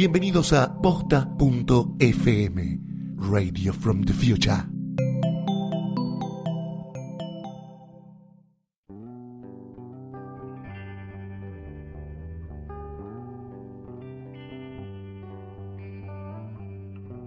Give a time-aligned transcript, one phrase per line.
[0.00, 1.28] Bienvenidos a posta.fm,
[3.18, 4.64] Radio from the Future.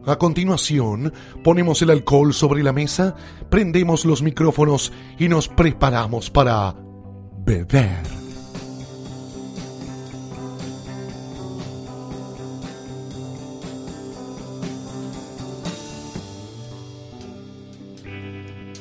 [0.08, 3.16] A continuación, ponemos el alcohol sobre la mesa,
[3.52, 6.76] prendemos los micrófonos y nos preparamos para
[7.46, 8.23] beber.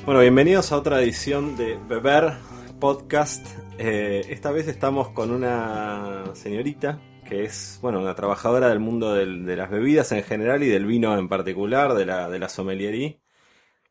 [0.05, 2.33] Bueno, bienvenidos a otra edición de Beber
[2.81, 3.47] Podcast.
[3.78, 9.56] Eh, esta vez estamos con una señorita que es, bueno, una trabajadora del mundo de
[9.56, 13.14] las bebidas en general y del vino en particular, de la, de la sommeliería.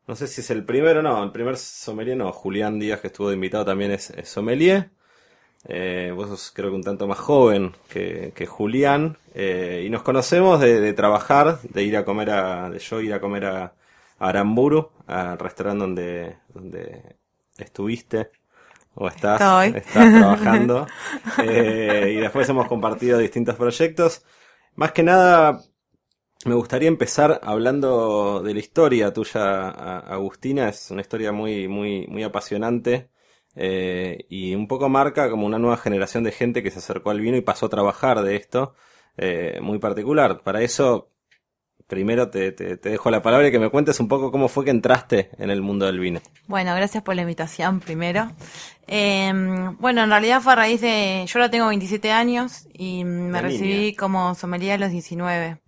[0.06, 3.28] No sé si es el primero, no, el primer sommelier no, Julián Díaz que estuvo
[3.30, 4.90] de invitado también es, sommelier.
[5.66, 9.16] Eh, vos sos creo que un tanto más joven que, que Julián.
[9.34, 13.14] eh, y nos conocemos de, de trabajar, de ir a comer a, de yo ir
[13.14, 13.74] a comer a
[14.28, 17.16] Aramburu, al restaurante donde, donde
[17.58, 18.30] estuviste
[18.94, 20.86] o estás, estás trabajando.
[21.38, 24.24] Eh, y después hemos compartido distintos proyectos.
[24.74, 25.60] Más que nada,
[26.44, 29.68] me gustaría empezar hablando de la historia tuya,
[30.00, 30.68] Agustina.
[30.68, 33.10] Es una historia muy, muy, muy apasionante.
[33.54, 37.20] eh, y un poco marca como una nueva generación de gente que se acercó al
[37.20, 38.74] vino y pasó a trabajar de esto.
[39.16, 40.42] eh, muy particular.
[40.42, 41.11] Para eso,
[41.92, 44.64] primero te, te, te dejo la palabra y que me cuentes un poco cómo fue
[44.64, 46.20] que entraste en el mundo del vino.
[46.46, 48.32] Bueno, gracias por la invitación primero.
[48.86, 49.30] Eh,
[49.78, 51.24] bueno, en realidad fue a raíz de...
[51.26, 55.58] Yo ahora tengo 27 años y me recibí como sommelier a los 19.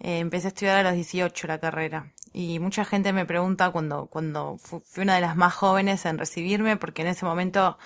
[0.00, 2.12] Eh, empecé a estudiar a los 18 la carrera.
[2.34, 6.18] Y mucha gente me pregunta cuando, cuando fu- fui una de las más jóvenes en
[6.18, 7.78] recibirme, porque en ese momento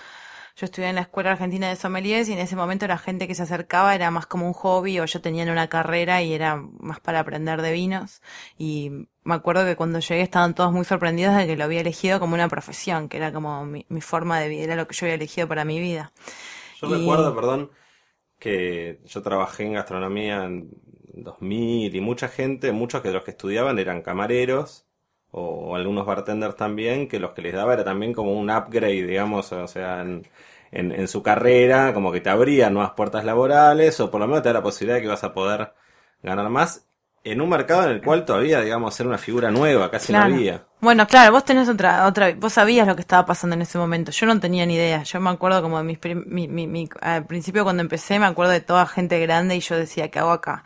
[0.59, 3.35] yo estudié en la Escuela Argentina de Sommeliers y en ese momento la gente que
[3.35, 6.99] se acercaba era más como un hobby o yo tenía una carrera y era más
[6.99, 8.21] para aprender de vinos.
[8.57, 8.91] Y
[9.23, 12.33] me acuerdo que cuando llegué estaban todos muy sorprendidos de que lo había elegido como
[12.35, 15.15] una profesión, que era como mi, mi forma de vida, era lo que yo había
[15.15, 16.11] elegido para mi vida.
[16.73, 17.71] Yo Y- recuerdo, perdón,
[18.39, 20.71] que yo trabajé en gastronomía en
[21.13, 24.87] 2000 y mucha gente, muchos de los que estudiaban eran camareros
[25.31, 29.07] o, o algunos bartenders también, que los que les daba era también como un upgrade,
[29.07, 30.27] digamos, o sea, en,
[30.71, 34.43] en, en su carrera, como que te abría nuevas puertas laborales o por lo menos
[34.43, 35.73] te da la posibilidad de que vas a poder
[36.23, 36.85] ganar más
[37.23, 40.23] en un mercado en el cual todavía, digamos, era una figura nueva, casi Claro.
[40.29, 40.65] no había.
[40.81, 44.11] Bueno, claro, vos tenés otra, otra, vos sabías lo que estaba pasando en ese momento.
[44.11, 45.03] Yo no tenía ni idea.
[45.03, 48.25] Yo me acuerdo como de mis, prim- mi, mi, mi- al principio cuando empecé, me
[48.25, 50.63] acuerdo de toda gente grande y yo decía, ¿qué hago acá?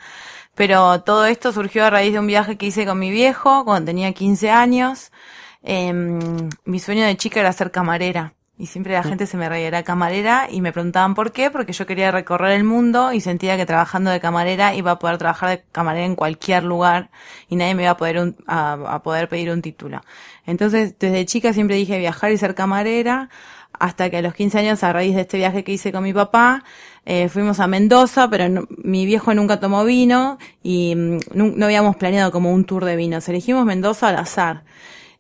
[0.55, 3.87] Pero todo esto surgió a raíz de un viaje que hice con mi viejo cuando
[3.87, 5.11] tenía 15 años.
[5.63, 8.33] Em, mi sueño de chica era ser camarera.
[8.55, 11.73] Y siempre la gente se me reía, era camarera, y me preguntaban por qué, porque
[11.73, 15.49] yo quería recorrer el mundo y sentía que trabajando de camarera iba a poder trabajar
[15.49, 17.09] de camarera en cualquier lugar
[17.49, 20.01] y nadie me iba a poder, un- a, a poder pedir un título.
[20.45, 23.29] Entonces, desde chica siempre dije viajar y ser camarera,
[23.79, 26.13] hasta que a los 15 años, a raíz de este viaje que hice con mi
[26.13, 26.63] papá,
[27.05, 31.65] eh, fuimos a Mendoza, pero no- mi viejo nunca tomó vino y mm, nu- no
[31.65, 33.27] habíamos planeado como un tour de vinos.
[33.29, 34.63] Elegimos Mendoza al azar.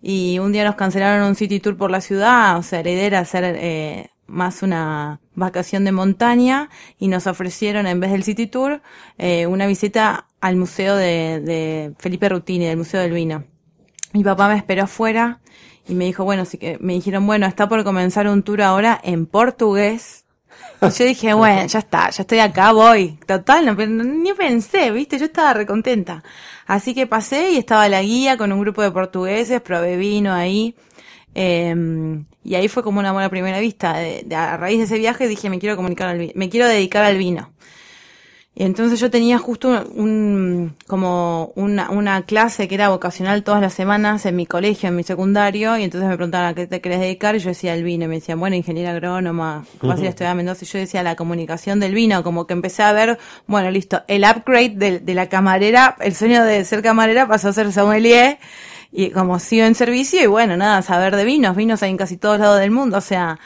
[0.05, 3.05] Y un día nos cancelaron un city tour por la ciudad, o sea, la idea
[3.05, 6.69] era hacer eh, más una vacación de montaña
[6.99, 8.81] y nos ofrecieron en vez del city tour
[9.17, 13.45] eh, una visita al museo de, de Felipe Rutini, del Museo del Vino.
[14.11, 15.39] Mi papá me esperó afuera
[15.87, 18.99] y me dijo, bueno, sí que me dijeron, bueno, está por comenzar un tour ahora
[19.03, 20.22] en portugués.
[20.81, 23.17] Yo dije, bueno, ya está, ya estoy acá, voy.
[23.25, 23.73] Total, no,
[24.03, 26.23] ni pensé, viste, yo estaba recontenta.
[26.67, 30.75] Así que pasé y estaba la guía con un grupo de portugueses, probé vino ahí.
[31.35, 31.75] eh,
[32.43, 33.93] y ahí fue como una buena primera vista.
[33.97, 37.03] De- de- a raíz de ese viaje dije, me quiero comunicar al me quiero dedicar
[37.05, 37.51] al vino.
[38.55, 43.61] Y entonces yo tenía justo un, un- como una, una clase que era vocacional todas
[43.61, 46.79] las semanas en mi colegio, en mi secundario, y entonces me preguntaban a qué te
[46.79, 50.01] querés dedicar, y yo decía el vino, y me decían, bueno, ingeniera agrónoma, vas a
[50.01, 52.83] ir a estudiar a Mendoza, y yo decía la comunicación del vino, como que empecé
[52.83, 53.17] a ver,
[53.47, 57.53] bueno, listo, el upgrade de, de la camarera, el sueño de ser camarera pasó a
[57.53, 58.37] ser sommelier,
[58.91, 62.17] y como sigo en servicio, y bueno, nada, saber de vinos, vinos hay en casi
[62.17, 63.39] todos lados del mundo, o sea,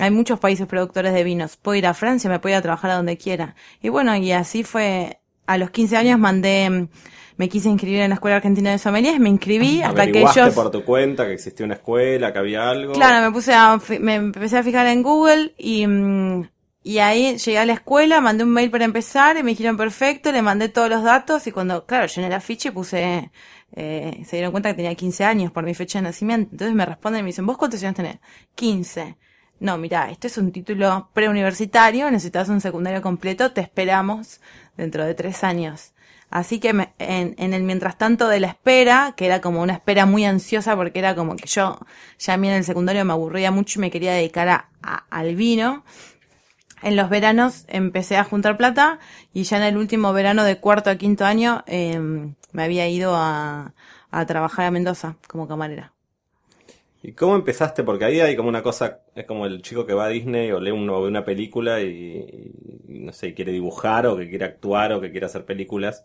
[0.00, 1.56] hay muchos países productores de vinos.
[1.56, 3.54] Puedo ir a Francia, me puedo ir a trabajar a donde quiera.
[3.82, 5.18] Y bueno, y así fue.
[5.44, 6.88] A los 15 años mandé,
[7.36, 10.54] me quise inscribir en la Escuela Argentina de Sommeliers, me inscribí hasta que ellos...
[10.54, 12.92] por tu cuenta que existía una escuela, que había algo.
[12.92, 16.48] Claro, me puse a, me empecé a fijar en Google y, mm,
[16.84, 20.32] y ahí llegué a la escuela, mandé un mail para empezar y me dijeron perfecto,
[20.32, 23.30] le mandé todos los datos y cuando, claro, llené la ficha y puse,
[23.74, 26.50] eh, se dieron cuenta que tenía 15 años por mi fecha de nacimiento.
[26.52, 28.18] Entonces me responden y me dicen, ¿vos cuántos años tenés?
[28.54, 29.16] 15.
[29.62, 34.40] No, mira, esto es un título preuniversitario, necesitas un secundario completo, te esperamos
[34.76, 35.92] dentro de tres años.
[36.30, 39.74] Así que me- en, en el mientras tanto de la espera, que era como una
[39.74, 41.78] espera muy ansiosa porque era como que yo
[42.18, 45.04] ya a mí en el secundario me aburría mucho y me quería dedicar a, a-
[45.10, 45.84] al vino.
[46.82, 48.98] En los veranos empecé a juntar plata
[49.34, 51.98] y ya en el último verano de cuarto a quinto año eh,
[52.52, 53.74] me había ido a,
[54.10, 55.92] a trabajar a Mendoza como camarera.
[57.02, 57.82] ¿Y cómo empezaste?
[57.84, 60.60] Porque ahí hay como una cosa, es como el chico que va a Disney o
[60.60, 61.88] lee un- o ve una película y,
[62.88, 66.04] y, no sé, quiere dibujar o que quiere actuar o que quiere hacer películas.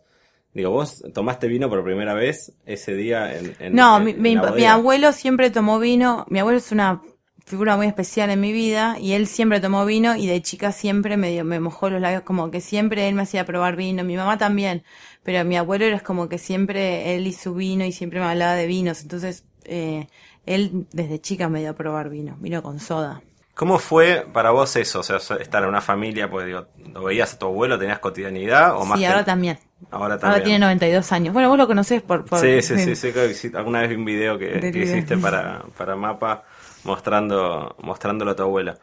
[0.54, 4.34] Digo, vos tomaste vino por primera vez ese día en, en- No, en- mi, en
[4.34, 4.66] mi- la mi bodega?
[4.66, 6.26] abuelo siempre tomó vino.
[6.30, 7.02] Mi abuelo es una
[7.46, 11.18] figura muy especial en mi vida y él siempre tomó vino y de chica siempre
[11.18, 14.04] me, dio- me mojó los labios, como que siempre él me hacía probar vino.
[14.04, 14.84] Mi mamá también,
[15.24, 18.56] pero mi abuelo era como que siempre él y su vino y siempre me hablaba
[18.56, 19.02] de vinos.
[19.02, 20.08] Entonces, eh,
[20.48, 23.22] él desde chica me dio a probar vino, vino con soda.
[23.54, 25.00] ¿Cómo fue para vos eso?
[25.00, 27.80] O sea, estar en una familia, pues digo, ¿lo veías a tu abuelo?
[27.80, 28.76] ¿Tenías cotidianidad?
[28.76, 29.58] O más Sí, que- ahora también.
[29.90, 30.44] Ahora Ahora también.
[30.44, 31.34] tiene 92 años.
[31.34, 32.24] Bueno, vos lo conocés por...
[32.26, 33.58] por Sí, sí, sí, sí, creo que.
[33.58, 36.44] Alguna vez vi un video que, que hiciste para, para Mapa
[36.84, 38.78] mostrando, mostrándolo a tu abuela.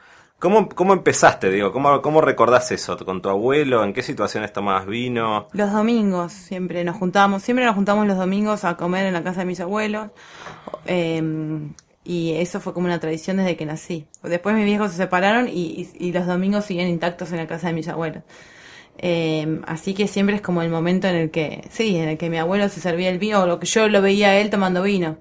[0.44, 1.72] ¿Cómo, cómo empezaste, digo?
[1.72, 2.98] ¿Cómo, ¿Cómo recordás eso?
[2.98, 3.82] ¿Con tu abuelo?
[3.82, 5.48] ¿En qué situaciones tomabas vino?
[5.52, 9.40] Los domingos siempre nos juntábamos, siempre nos juntamos los domingos a comer en la casa
[9.40, 10.10] de mis abuelos.
[10.84, 11.22] eh,
[12.06, 14.04] y eso fue como una tradición desde que nací.
[14.22, 15.52] Después mis viejos se separaron y,
[15.98, 18.22] y- y los domingos siguen intactos en la casa de mis abuelos.
[18.98, 22.28] Eh, así que siempre es como el momento en el que, sí, en el que
[22.30, 24.82] mi abuelo se servía el vino o lo que yo lo veía a él tomando
[24.82, 25.16] vino.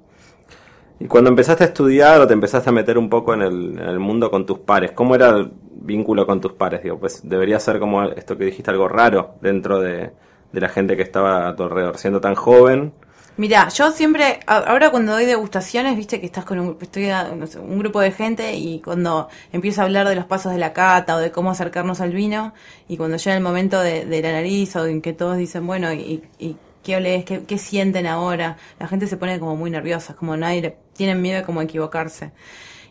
[0.99, 4.29] Y cuando empezaste a estudiar o te empezaste a meter un poco en el, mundo
[4.29, 6.83] con tus pares, ¿cómo era el vínculo con tus pares?
[6.83, 10.11] Digo, pues debería ser como esto que dijiste, algo raro dentro de,
[10.51, 12.93] de la gente que estaba a tu alrededor, siendo tan joven.
[13.35, 17.09] Mira, yo siempre, ahora cuando doy degustaciones, viste que estás con un, estoy
[17.59, 21.15] un grupo de gente y cuando empiezo a hablar de los pasos de la cata
[21.15, 22.53] o de cómo acercarnos al vino
[22.87, 25.91] y cuando llega el momento de, de la nariz o en que todos dicen, bueno,
[25.91, 30.15] y, y qué olés, qué, qué sienten ahora, la gente se pone como muy nerviosa,
[30.15, 32.31] como nadie, tienen miedo de como equivocarse.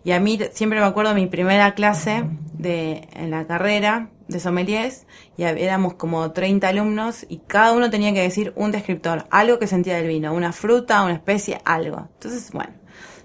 [0.04, 2.24] Y a mí siempre me acuerdo mi primera clase
[2.54, 5.06] de, en la carrera de sommeliers
[5.36, 9.68] y éramos como 30 alumnos y cada uno tenía que decir un descriptor, algo que
[9.68, 12.08] sentía del vino, una fruta, una especie, algo.
[12.14, 12.72] Entonces, bueno,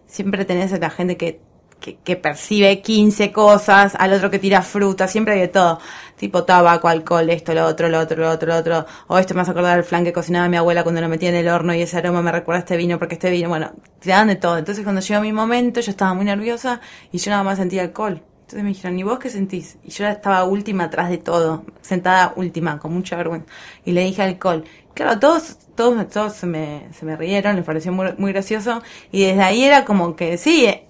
[0.06, 1.42] siempre tenés a la gente que,
[1.88, 5.80] que, que percibe 15 cosas, al otro que tira fruta, siempre hay de todo.
[6.18, 8.86] Tipo tabaco, alcohol, esto, lo otro, lo otro, lo otro, lo otro.
[9.08, 11.36] O esto me hace acordar del flan que cocinaba mi abuela cuando lo metía en
[11.36, 14.28] el horno y ese aroma me recuerda a este vino porque este vino, bueno, tiraban
[14.28, 14.58] de todo.
[14.58, 16.82] Entonces cuando llegó mi momento yo estaba muy nerviosa
[17.12, 18.22] y yo nada más sentía alcohol.
[18.42, 19.78] Entonces me dijeron, ¿y vos qué sentís?
[19.84, 23.48] Y yo estaba última atrás de todo, sentada última, con mucha vergüenza.
[23.84, 24.64] Y le dije alcohol.
[24.94, 28.82] Claro, todos, todos, todos se me, se me rieron, les pareció muy, muy gracioso.
[29.12, 30.87] Y desde ahí era como que, sí, eh,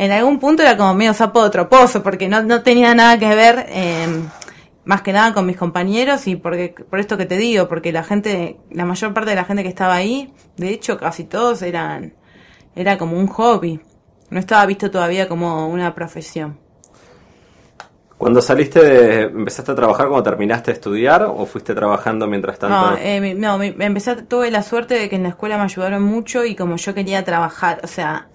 [0.00, 3.34] en algún punto era como medio sapo de troposo, porque no, no tenía nada que
[3.34, 4.06] ver, eh,
[4.86, 8.02] más que nada con mis compañeros y porque, por esto que te digo, porque la
[8.02, 12.14] gente, la mayor parte de la gente que estaba ahí, de hecho casi todos eran,
[12.74, 13.78] era como un hobby.
[14.30, 16.58] No estaba visto todavía como una profesión.
[18.16, 22.92] Cuando saliste de, empezaste a trabajar cuando terminaste de estudiar o fuiste trabajando mientras tanto?
[22.92, 26.46] No, eh, no, empecé, tuve la suerte de que en la escuela me ayudaron mucho
[26.46, 28.28] y como yo quería trabajar, o sea,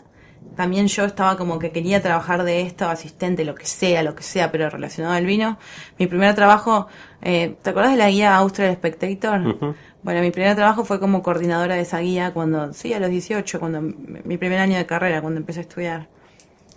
[0.55, 4.24] también yo estaba como que quería trabajar de esto, asistente, lo que sea, lo que
[4.24, 5.57] sea, pero relacionado al vino.
[6.00, 6.88] Mi primer trabajo,
[7.21, 9.75] eh, ¿te acuerdas de la guía Austral Spectator?
[10.03, 13.59] Bueno, mi primer trabajo fue como coordinadora de esa guía cuando, sí, a los 18,
[13.59, 16.07] cuando mi primer año de carrera, cuando empecé a estudiar.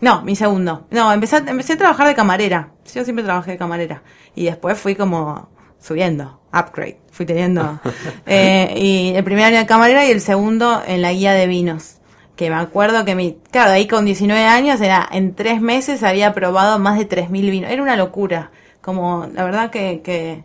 [0.01, 0.87] No, mi segundo.
[0.91, 2.71] No, empecé, empecé a trabajar de camarera.
[2.95, 4.03] Yo siempre trabajé de camarera.
[4.35, 5.49] Y después fui como
[5.81, 7.01] subiendo, upgrade.
[7.11, 7.81] Fui teniendo.
[8.27, 11.98] eh, y el primer año de camarera y el segundo en la guía de vinos.
[12.39, 16.35] Que me acuerdo que mi, claro, ahí con 19 años era, en tres meses había
[16.35, 17.69] probado más de 3.000 vinos.
[17.69, 18.53] Era una locura.
[18.81, 20.45] Como, la verdad que, que,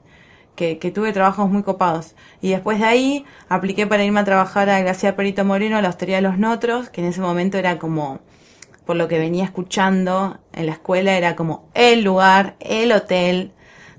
[0.55, 2.15] que, que tuve trabajos muy copados.
[2.41, 5.89] Y después de ahí apliqué para irme a trabajar a Gracia Perito Moreno, a la
[5.89, 8.21] Hostería de los Notros, que en ese momento era como,
[8.87, 13.51] por lo que venía escuchando en la escuela, era como el lugar, el hotel,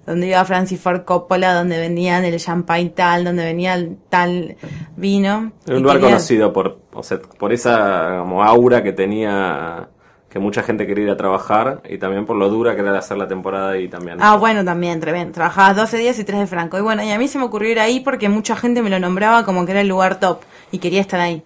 [0.06, 4.56] donde iba Francis Ford Coppola, donde vendían el champagne tal, donde venía el tal
[4.96, 5.52] vino.
[5.66, 9.88] Era un Y lugar conocido por, o sea, por esa como aura que tenía
[10.34, 13.16] que mucha gente quería ir a trabajar y también por lo dura que era hacer
[13.16, 14.18] la temporada ahí también.
[14.20, 15.32] Ah, bueno, también, tremendo.
[15.32, 16.76] Trabajaba 12 días y 3 de Franco.
[16.76, 18.98] Y bueno, y a mí se me ocurrió ir ahí porque mucha gente me lo
[18.98, 20.40] nombraba como que era el lugar top
[20.72, 21.44] y quería estar ahí.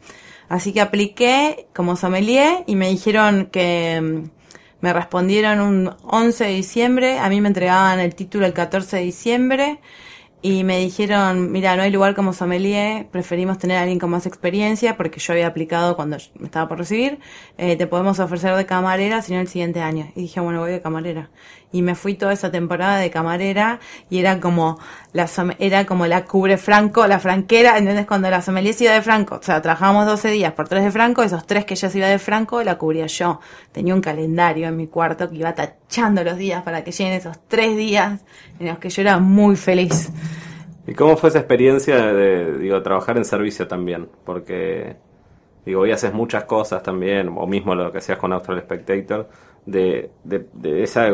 [0.48, 4.22] Así que apliqué como sommelier y me dijeron que
[4.80, 9.02] me respondieron un 11 de diciembre, a mí me entregaban el título el 14 de
[9.02, 9.80] diciembre
[10.40, 14.24] y me dijeron, mira, no hay lugar como sommelier, preferimos tener a alguien con más
[14.24, 17.18] experiencia porque yo había aplicado cuando me estaba por recibir,
[17.56, 20.12] eh, te podemos ofrecer de camarera, sino el siguiente año.
[20.14, 21.30] Y dije, bueno, voy de camarera.
[21.70, 24.78] Y me fui toda esa temporada de camarera y era como
[25.12, 28.06] la era como la cubre Franco, la franquera, ¿entendés?
[28.06, 31.22] Cuando la sommelier iba de Franco, o sea, trabajábamos 12 días por 3 de Franco,
[31.22, 33.40] esos 3 que ella se iba de Franco la cubría yo.
[33.72, 37.38] Tenía un calendario en mi cuarto que iba tachando los días para que lleguen esos
[37.48, 38.24] 3 días
[38.58, 40.10] en los que yo era muy feliz.
[40.88, 44.08] ¿Y cómo fue esa experiencia de, digo, trabajar en servicio también?
[44.24, 44.96] Porque,
[45.66, 49.28] digo, hoy haces muchas cosas también, o mismo lo que hacías con Austral Spectator,
[49.66, 51.12] de, de, de ese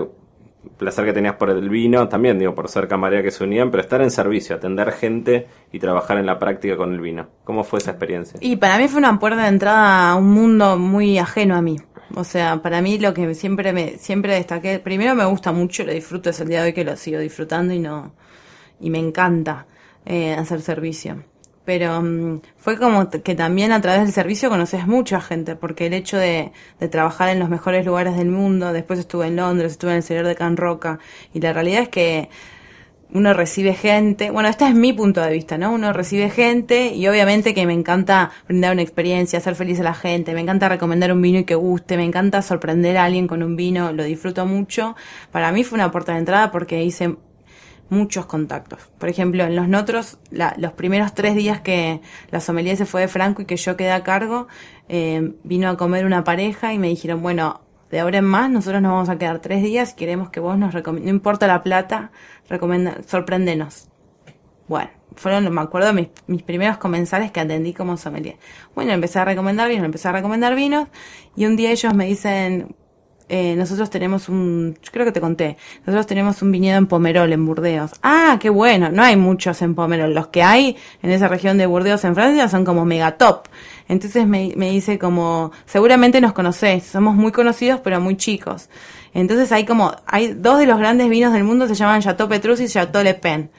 [0.76, 3.82] placer que tenías por el vino, también, digo, por ser camarera que se unían, pero
[3.82, 7.28] estar en servicio, atender gente y trabajar en la práctica con el vino.
[7.44, 8.38] ¿Cómo fue esa experiencia?
[8.42, 11.76] Y para mí fue una puerta de entrada a un mundo muy ajeno a mí.
[12.14, 15.92] O sea, para mí lo que siempre me siempre destaqué, primero me gusta mucho, lo
[15.92, 18.12] disfruto es el día de hoy que lo sigo disfrutando y no
[18.80, 19.66] y me encanta
[20.04, 21.24] eh, hacer servicio.
[21.64, 25.94] Pero mm, fue como que también a través del servicio conoces mucha gente, porque el
[25.94, 29.90] hecho de, de trabajar en los mejores lugares del mundo, después estuve en Londres, estuve
[29.90, 30.98] en el exterior de Can Roca,
[31.32, 32.28] y la realidad es que
[33.14, 35.72] uno recibe gente, bueno, este es mi punto de vista, ¿no?
[35.72, 39.94] Uno recibe gente y obviamente que me encanta brindar una experiencia, hacer feliz a la
[39.94, 43.44] gente, me encanta recomendar un vino y que guste, me encanta sorprender a alguien con
[43.44, 44.96] un vino, lo disfruto mucho.
[45.30, 47.14] Para mí fue una puerta de entrada porque hice
[47.94, 48.80] muchos contactos.
[48.98, 53.08] Por ejemplo, en los Notros, los primeros tres días que la sommelier se fue de
[53.08, 54.48] Franco y que yo quedé a cargo,
[54.88, 58.82] eh, vino a comer una pareja y me dijeron, bueno, de ahora en más nosotros
[58.82, 62.10] nos vamos a quedar tres días queremos que vos nos recomiendes, no importa la plata,
[62.48, 63.88] recomenda, sorpréndenos.
[64.66, 68.36] Bueno, fueron, me acuerdo, mis, mis primeros comensales que atendí como sommelier.
[68.74, 70.88] Bueno, empecé a recomendar vinos, empecé a recomendar vinos,
[71.36, 72.74] y un día ellos me dicen,
[73.28, 77.32] eh, nosotros tenemos un, yo creo que te conté, nosotros tenemos un viñedo en Pomerol,
[77.32, 77.92] en Burdeos.
[78.02, 81.66] Ah, qué bueno, no hay muchos en Pomerol, los que hay en esa región de
[81.66, 83.48] Burdeos en Francia son como mega top.
[83.88, 88.68] Entonces me, me dice como, seguramente nos conocés, somos muy conocidos pero muy chicos.
[89.14, 92.60] Entonces hay como, hay dos de los grandes vinos del mundo se llaman Chateau Petrus
[92.60, 93.50] y Chateau Le Pen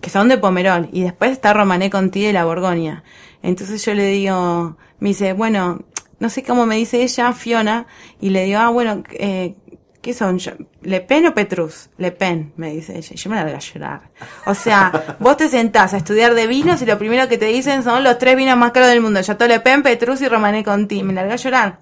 [0.00, 3.04] que son de Pomerol, y después está Romané Conti de la Borgoña.
[3.42, 5.80] Entonces yo le digo, me dice, bueno,
[6.20, 7.86] no sé cómo me dice ella, Fiona,
[8.20, 9.54] y le digo, ah, bueno, eh,
[10.00, 10.38] ¿qué son?
[10.38, 11.90] Yo- ¿Le Pen o Petrus?
[11.98, 14.02] Le Pen, me dice ella, y yo me la voy a llorar.
[14.46, 17.82] O sea, vos te sentás a estudiar de vinos y lo primero que te dicen
[17.82, 21.02] son los tres vinos más caros del mundo, Chateau Le Pen, Petrus y Romané Conti,
[21.02, 21.80] me la voy a llorar.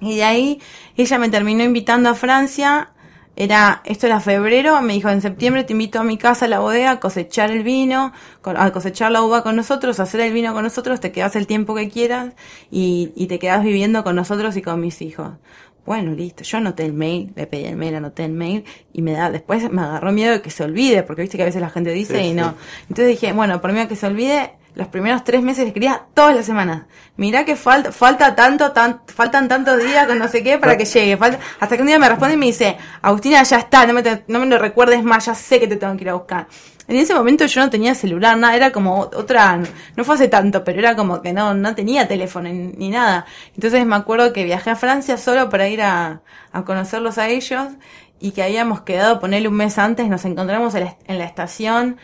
[0.00, 0.60] Y de ahí
[0.96, 2.90] ella me terminó invitando a Francia.
[3.36, 6.60] Era, esto era febrero, me dijo en septiembre te invito a mi casa a la
[6.60, 8.12] bodega a cosechar el vino,
[8.44, 11.46] a cosechar la uva con nosotros, a hacer el vino con nosotros, te quedas el
[11.48, 12.34] tiempo que quieras
[12.70, 15.32] y, y te quedas viviendo con nosotros y con mis hijos.
[15.84, 19.12] Bueno, listo, yo anoté el mail, le pedí el mail, anoté el mail y me
[19.12, 21.68] da, después me agarró miedo de que se olvide, porque viste que a veces la
[21.70, 22.34] gente dice Sí, y sí.
[22.34, 22.54] no.
[22.88, 26.34] Entonces dije, bueno, por miedo a que se olvide, los primeros tres meses escribía todas
[26.34, 26.82] las semanas.
[27.16, 30.84] Mirá que falta, falta tanto, tan, faltan tantos días con no sé qué para que
[30.84, 31.16] llegue.
[31.16, 34.02] Falta, hasta que un día me responde y me dice, Agustina, ya está, no me,
[34.26, 36.48] no me lo recuerdes más, ya sé que te tengo que ir a buscar.
[36.86, 39.58] En ese momento yo no tenía celular, nada, era como otra,
[39.96, 43.26] no fue hace tanto, pero era como que no, no tenía teléfono ni, ni nada.
[43.54, 46.20] Entonces me acuerdo que viajé a Francia solo para ir a,
[46.52, 47.68] a conocerlos a ellos
[48.20, 51.96] y que habíamos quedado ponerle un mes antes, nos encontramos en la, en la estación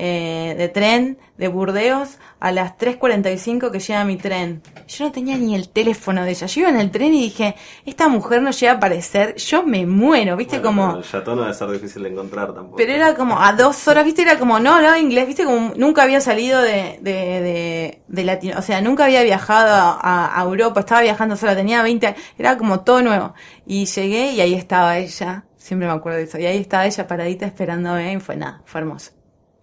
[0.00, 4.62] eh, de tren de Burdeos a las 3.45 que llega mi tren.
[4.86, 6.46] Yo no tenía ni el teléfono de ella.
[6.46, 9.86] Yo iba en el tren y dije, esta mujer no llega a aparecer, yo me
[9.86, 10.60] muero, ¿viste?
[10.60, 10.96] Bueno, como...
[10.98, 12.76] El chateau no debe ser difícil de encontrar tampoco.
[12.76, 16.04] Pero era como a dos horas, viste, era como, no, no, inglés, viste, como nunca
[16.04, 20.80] había salido de, de, de, de Latino, o sea, nunca había viajado a, a Europa,
[20.80, 23.34] estaba viajando sola, tenía 20 años, era como todo nuevo.
[23.66, 27.06] Y llegué y ahí estaba ella, siempre me acuerdo de eso, y ahí estaba ella
[27.08, 29.17] paradita esperándome y fue nada, fue hermoso.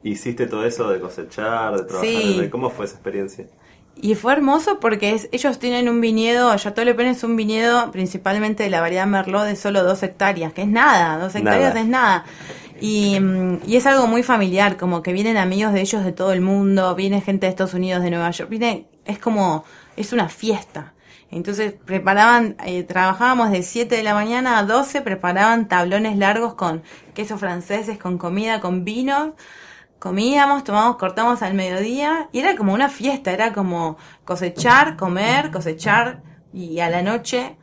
[0.10, 2.08] ¿Hiciste todo eso de cosechar, de trabajar?
[2.10, 2.38] Sí.
[2.40, 3.48] en- ¿Cómo fue esa experiencia?
[3.98, 7.92] Y fue hermoso porque es- ellos tienen un viñedo, Chateau Le Pen es un viñedo
[7.92, 11.80] principalmente de la variedad Merlot de solo dos hectáreas, que es nada, dos hectáreas Nada.
[11.82, 12.26] es nada.
[12.82, 13.18] Y,
[13.66, 16.94] y es algo muy familiar, como que vienen amigos de ellos de todo el mundo,
[16.94, 19.64] viene gente de Estados Unidos, de Nueva York, viene, es como,
[19.96, 20.94] es una fiesta.
[21.32, 26.84] Entonces preparaban, eh, trabajábamos de 7 de la mañana a 12, preparaban tablones largos con
[27.14, 29.30] quesos franceses, con comida, con vinos
[30.00, 36.22] comíamos, tomamos, cortamos al mediodía y era como una fiesta, era como cosechar, comer, cosechar
[36.54, 37.58] y a la noche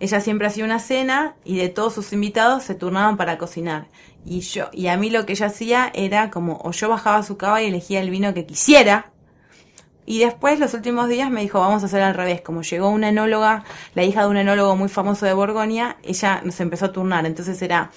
[0.00, 3.88] ella siempre hacía una cena y de todos sus invitados se turnaban para cocinar.
[4.24, 7.36] Y yo, y a mí lo que ella hacía era como, o yo bajaba su
[7.36, 9.12] cava y elegía el vino que quisiera,
[10.10, 12.40] y después, los últimos días, me dijo, vamos a hacer al revés.
[12.40, 13.62] Como llegó una enóloga,
[13.94, 17.26] la hija de un enólogo muy famoso de Borgoña, ella nos empezó a turnar.
[17.26, 17.92] Entonces era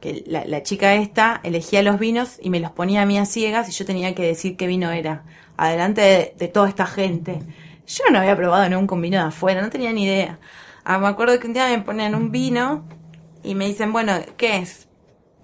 [0.00, 3.68] que la, chica esta elegía los vinos y me los ponía a mí a ciegas
[3.68, 5.24] y yo tenía que decir qué vino era.
[5.56, 7.40] Adelante de, de toda esta gente.
[7.86, 10.38] Yo no había probado nunca un vino de afuera, no tenía ni idea.
[10.84, 12.84] Ah, me acuerdo que un día me ponen un vino
[13.42, 14.88] y me dicen, bueno, ¿qué es?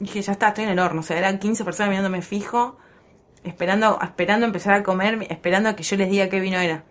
[0.00, 1.00] Y dije, ya está, estoy en el horno.
[1.00, 2.78] O sea, eran 15 personas mirándome fijo
[3.44, 6.84] esperando, esperando empezar a comer, esperando a que yo les diga qué vino era.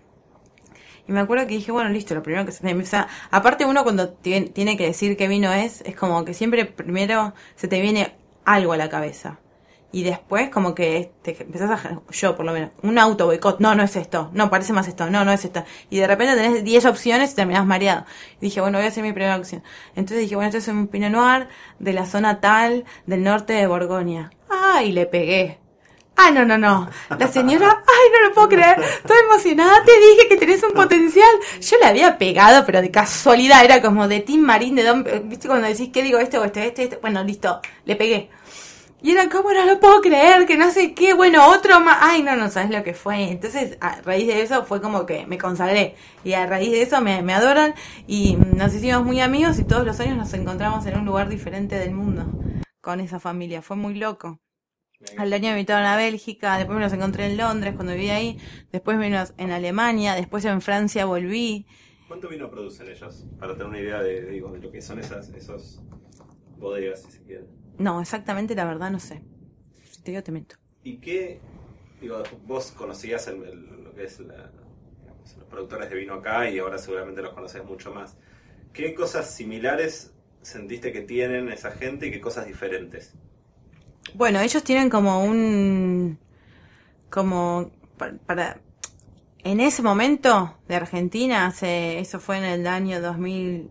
[1.07, 3.07] Y me acuerdo que dije, bueno, listo, lo primero que se me empieza...
[3.29, 7.67] Aparte uno cuando tiene, que decir qué vino es, es como que siempre primero se
[7.67, 9.39] te viene algo a la cabeza.
[9.91, 12.01] Y después como que te empezás a...
[12.09, 15.09] Yo por lo menos, un auto boicot, no, no es esto, no, parece más esto,
[15.09, 15.63] no, no es esto.
[15.89, 18.05] Y de repente tenés 10 opciones y terminás mareado.
[18.39, 19.61] Y dije, bueno, voy a hacer mi primera opción.
[19.95, 21.47] Entonces dije, bueno, esto es un Pinot Noir
[21.79, 24.31] de la zona tal del norte de Borgoña.
[24.49, 24.93] ¡Ay!
[24.93, 25.62] le pegué.
[26.15, 26.89] Ah, no, no, no.
[27.17, 28.79] La señora, ay, no lo puedo creer.
[28.79, 29.83] Estoy emocionada.
[29.83, 31.29] Te dije que tenés un potencial.
[31.59, 33.65] Yo le había pegado, pero de casualidad.
[33.65, 36.67] Era como de Tim Marín, de Don, ¿viste cuando decís qué digo este o este,
[36.67, 36.97] este, este?
[36.97, 37.59] Bueno, listo.
[37.85, 38.29] Le pegué.
[39.01, 41.13] Y era como, no lo puedo creer, que no sé qué.
[41.13, 41.97] Bueno, otro más.
[41.99, 43.31] Ay, no, no sabes lo que fue.
[43.31, 45.95] Entonces, a raíz de eso fue como que me consagré.
[46.23, 47.73] Y a raíz de eso me adoran.
[48.07, 51.77] Y nos hicimos muy amigos y todos los años nos encontramos en un lugar diferente
[51.77, 52.25] del mundo.
[52.81, 53.61] Con esa familia.
[53.61, 54.39] Fue muy loco.
[55.17, 58.37] Al año me invitaron a Bélgica, después me los encontré en Londres cuando viví ahí,
[58.71, 61.65] después me los en Alemania, después en Francia volví.
[62.07, 63.25] ¿Cuánto vino producen ellos?
[63.39, 65.81] Para tener una idea de, digo, de lo que son esas esos
[66.57, 67.45] bodegas, si se quiere.
[67.77, 69.21] No, exactamente la verdad no sé.
[69.83, 70.55] Si te digo te miento.
[70.83, 71.39] ¿Y qué,
[72.01, 74.51] digo, vos conocías el- el- lo que es la-
[75.01, 78.17] digamos, los productores de vino acá y ahora seguramente los conoces mucho más?
[78.73, 83.13] ¿Qué cosas similares sentiste que tienen esa gente y qué cosas diferentes?
[84.11, 86.17] Bueno, ellos tienen como un
[87.09, 88.59] como pa- para,
[89.43, 93.69] en ese momento de Argentina, eso fue en el año 2000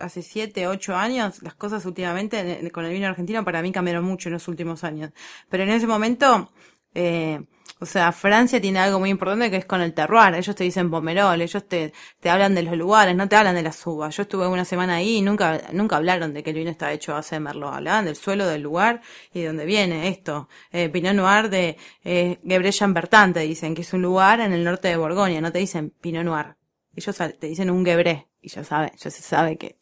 [0.00, 3.72] hace 7, 8 años, las cosas últimamente en- en- con el vino argentino para mí
[3.72, 5.10] cambiaron mucho en los últimos años.
[5.48, 6.52] Pero en ese momento,
[6.94, 7.42] eh,
[7.80, 10.34] o sea, Francia tiene algo muy importante que es con el terroir.
[10.34, 13.62] Ellos te dicen pomerol, ellos te, te hablan de los lugares, no te hablan de
[13.62, 14.16] las uvas.
[14.16, 17.12] Yo estuve una semana ahí y nunca, nunca hablaron de que el vino está hecho
[17.12, 17.74] a base merlot.
[17.74, 19.00] Hablaban del suelo, del lugar
[19.32, 20.48] y de dónde viene esto.
[20.72, 24.88] Eh, Pinot Noir de eh, Gebrey-Chambertin te dicen que es un lugar en el norte
[24.88, 26.56] de Borgoña, no te dicen Pinot Noir.
[26.96, 29.78] Ellos te dicen un Gebrey y ya sabe, ya se sabe que,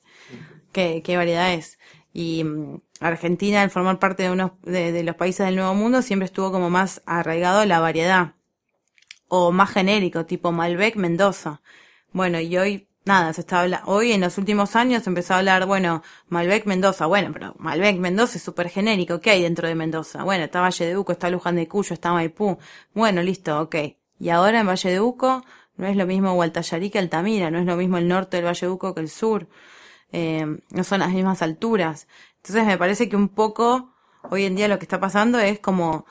[0.72, 1.78] qué, qué variedad es.
[2.18, 6.00] Y mm, Argentina, al formar parte de unos de, de los países del Nuevo Mundo,
[6.00, 8.32] siempre estuvo como más arraigado a la variedad.
[9.28, 11.60] O más genérico, tipo Malbec, Mendoza.
[12.12, 15.38] Bueno, y hoy, nada, se está hablando, hoy en los últimos años se empezó a
[15.40, 17.04] hablar, bueno, Malbec, Mendoza.
[17.04, 19.20] Bueno, pero Malbec, Mendoza es súper genérico.
[19.20, 20.24] ¿Qué hay dentro de Mendoza?
[20.24, 22.56] Bueno, está Valle de Uco, está Luján de Cuyo, está Maipú.
[22.94, 23.76] Bueno, listo, ok.
[24.18, 25.44] Y ahora en Valle de Uco
[25.76, 28.66] no es lo mismo Gualtallarí que Altamira, no es lo mismo el norte del Valle
[28.66, 29.48] de Uco que el sur
[30.12, 32.08] eh, no son las mismas alturas.
[32.36, 33.92] Entonces me parece que un poco
[34.30, 36.06] hoy en día lo que está pasando es como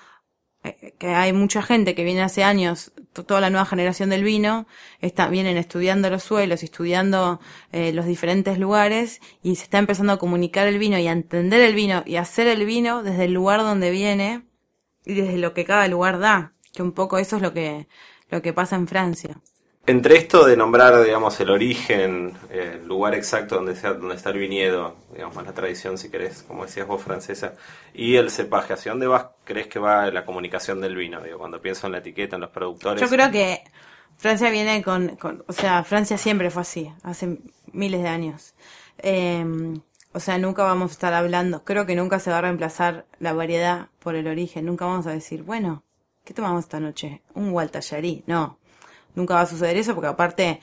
[0.64, 4.24] eh, que hay mucha gente que viene hace años, to- toda la nueva generación del
[4.24, 4.68] vino,
[5.00, 7.40] está, vienen estudiando los suelos, estudiando
[7.72, 11.62] eh, los diferentes lugares y se está empezando a comunicar el vino y a entender
[11.62, 14.46] el vino y a hacer el vino desde el lugar donde viene
[15.06, 17.88] y desde lo que cada lugar da, que un poco eso es lo que,
[18.30, 19.42] lo que pasa en Francia.
[19.88, 24.40] Entre esto de nombrar, digamos, el origen, el lugar exacto donde, sea, donde está el
[24.40, 27.54] viñedo, digamos, la tradición, si querés, como decías vos, francesa,
[27.94, 31.22] y el cepaje, ¿hacia dónde vas, crees que va la comunicación del vino?
[31.22, 33.00] Digo, cuando pienso en la etiqueta, en los productores.
[33.00, 33.64] Yo creo que
[34.18, 35.18] Francia viene con,
[35.48, 37.38] o sea, Francia siempre fue así, hace
[37.72, 38.56] miles de años.
[38.98, 39.46] Eh,
[40.14, 43.34] o sea, nunca vamos a estar hablando, creo que nunca se va a reemplazar la
[43.34, 45.84] variedad por el origen, nunca vamos a decir, bueno,
[46.24, 47.22] ¿qué tomamos esta noche?
[47.36, 48.58] Un Gualtallarí, no,
[49.16, 50.60] nunca va a suceder eso porque aparte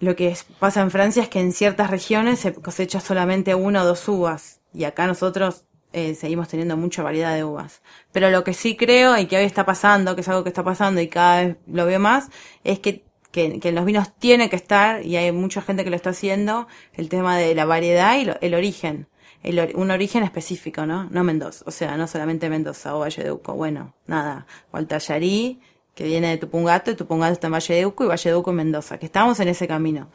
[0.00, 3.86] lo que pasa en Francia es que en ciertas regiones se cosecha solamente una o
[3.86, 7.82] dos uvas y acá nosotros eh, seguimos teniendo mucha variedad de uvas.
[8.12, 10.62] Pero lo que sí creo y que hoy está pasando, que es algo que está
[10.62, 12.28] pasando y cada vez lo veo más,
[12.64, 15.90] es que, que, que en los vinos tiene que estar, y hay mucha gente que
[15.90, 19.08] lo está haciendo, el tema de la variedad y lo- el origen.
[19.42, 21.08] El un origen específico, ¿no?
[21.10, 23.54] No Mendoza, o sea, no solamente Mendoza o Valle de Uco.
[23.54, 25.60] Bueno, nada, Gualtallarí,
[26.00, 28.50] que viene de Tupungato, y Tupungato está en Valle de Uco, y Valle de Uco
[28.50, 30.08] en Mendoza, que estamos en ese camino.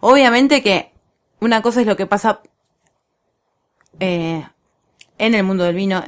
[0.00, 0.90] Obviamente que
[1.38, 2.40] una cosa es lo que pasa
[3.98, 4.42] eh,
[5.18, 6.02] en el mundo del vino,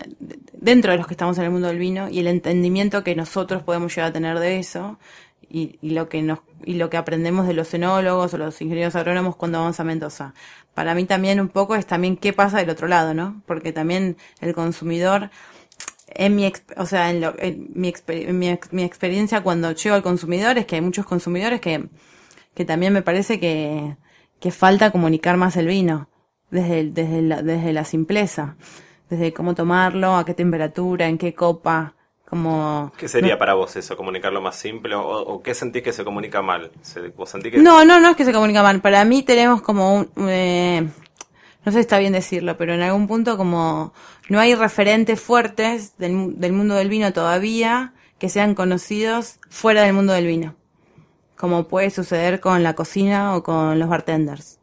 [0.53, 3.63] dentro de los que estamos en el mundo del vino, y el entendimiento que nosotros
[3.63, 4.99] podemos llegar a tener de eso,
[5.51, 8.95] y, y lo que nos y lo que aprendemos de los enólogos o los ingenieros
[8.95, 10.33] agrónomos cuando vamos a Mendoza.
[10.75, 13.43] Para mí también un poco es también qué pasa del otro lado, ¿no?
[13.47, 15.31] Porque también el consumidor
[16.15, 19.73] en mi, o sea, en, lo- en mi, exper- en mi, ex- mi experiencia cuando
[19.73, 21.87] llego al consumidor es que hay muchos consumidores que,
[22.55, 23.97] que también me parece que,
[24.41, 26.09] que falta comunicar más el vino,
[26.51, 28.57] desde, el- desde, la, desde la simpleza,
[29.11, 31.95] desde cómo tomarlo, a qué temperatura, en qué copa,
[32.29, 32.93] como...
[32.97, 33.95] ¿Qué sería para vos eso?
[33.97, 34.95] ¿Comunicarlo más simple?
[34.95, 36.71] ¿O, o qué sentís que se comunica mal?
[36.81, 38.81] Se- ¿Vos sentís que No, no, no es que se comunica mal.
[38.81, 40.09] Para mí tenemos como un...
[40.29, 40.89] eh,
[41.65, 43.93] no sé si está bien decirlo, pero en algún punto como
[44.29, 49.93] no hay referentes fuertes del, del mundo del vino todavía que sean conocidos fuera del
[49.95, 50.55] mundo del vino.
[51.37, 54.59] Como puede suceder con la cocina o con los bartenders.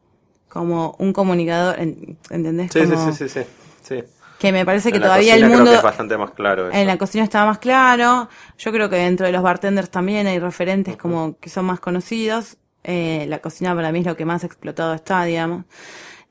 [0.48, 2.72] Como un comunicador, en- ¿entendés?
[2.72, 3.46] Sí, sí, Como sí, sí, sí,
[3.84, 4.04] sí.
[4.40, 5.72] Que me parece que En la todavía cocina el creo mundo...
[5.72, 6.78] que es bastante más claro eso.
[6.78, 8.30] En la cocina estaba más claro.
[8.58, 12.56] Yo creo que dentro de los bartenders también hay referentes como que son más conocidos.
[12.86, 15.66] Eh, la cocina para mí es lo que más explotado está, digamos.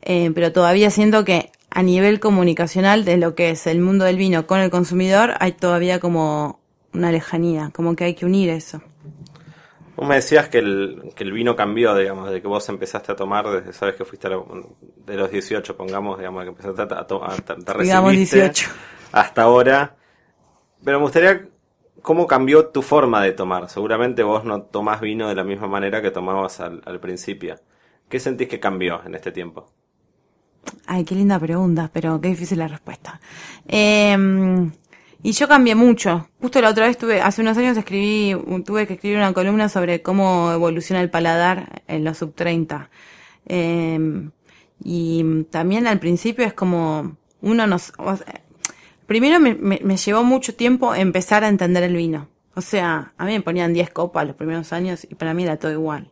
[0.02, 4.16] Eh, pero todavía siento que a nivel comunicacional de lo que es el mundo del
[4.16, 6.61] vino con el consumidor hay todavía como
[6.94, 8.82] una lejanía, como que hay que unir eso.
[9.96, 13.16] Vos me decías que el, que el vino cambió, digamos, de que vos empezaste a
[13.16, 14.44] tomar, desde, sabes que fuiste a la-
[15.06, 18.16] de los 18, pongamos, digamos, que empezaste a, a, to- a- te- te Digamos recibiste
[18.16, 18.70] 18.
[19.12, 19.96] hasta ahora.
[20.84, 21.48] Pero me gustaría,
[22.02, 23.68] ¿cómo cambió tu forma de tomar?
[23.70, 27.56] Seguramente vos no tomás vino de la misma manera que tomabas al, al principio.
[28.08, 29.72] ¿Qué sentís que cambió en este tiempo?
[30.87, 33.20] Ay, qué linda pregunta, pero qué difícil la respuesta.
[33.66, 34.16] Eh,
[35.22, 36.28] y yo cambié mucho.
[36.40, 40.00] Justo la otra vez tuve, hace unos años escribí, tuve que escribir una columna sobre
[40.00, 42.88] cómo evoluciona el paladar en los sub 30.
[43.46, 44.31] Eh,
[44.83, 47.92] y también al principio es como uno nos,
[49.07, 52.28] primero me, me, me llevó mucho tiempo empezar a entender el vino.
[52.54, 55.57] O sea, a mí me ponían 10 copas los primeros años y para mí era
[55.59, 56.11] todo igual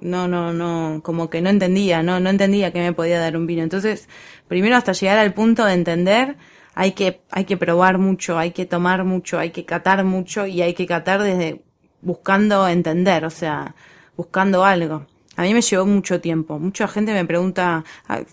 [0.00, 3.46] no, no, no, como que no entendía, no, no entendía que me podía dar un
[3.46, 3.62] vino.
[3.62, 4.08] Entonces,
[4.48, 6.36] primero hasta llegar al punto de entender,
[6.74, 10.62] hay que, hay que probar mucho, hay que tomar mucho, hay que catar mucho y
[10.62, 11.62] hay que catar desde
[12.02, 13.74] buscando entender, o sea,
[14.16, 15.06] buscando algo.
[15.36, 16.58] A mí me llevó mucho tiempo.
[16.58, 17.84] Mucha gente me pregunta,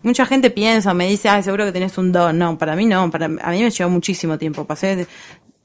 [0.04, 2.38] mucha gente piensa, me dice, ah, seguro que tenés un don.
[2.38, 4.66] No, para mí no, para, a mí me llevó muchísimo tiempo.
[4.66, 5.08] Pasé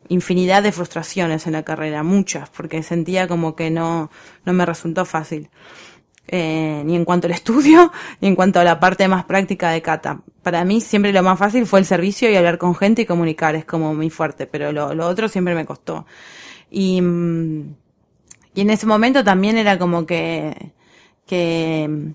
[0.09, 4.11] infinidad de frustraciones en la carrera, muchas, porque sentía como que no,
[4.45, 5.49] no me resultó fácil
[6.29, 9.83] eh, ni en cuanto al estudio, ni en cuanto a la parte más práctica de
[9.83, 10.21] cata.
[10.43, 13.55] Para mí siempre lo más fácil fue el servicio y hablar con gente y comunicar,
[13.55, 16.07] es como muy fuerte, pero lo, lo otro siempre me costó.
[16.71, 17.75] Y, mm,
[18.55, 20.73] y en ese momento también era como que,
[21.27, 22.15] que,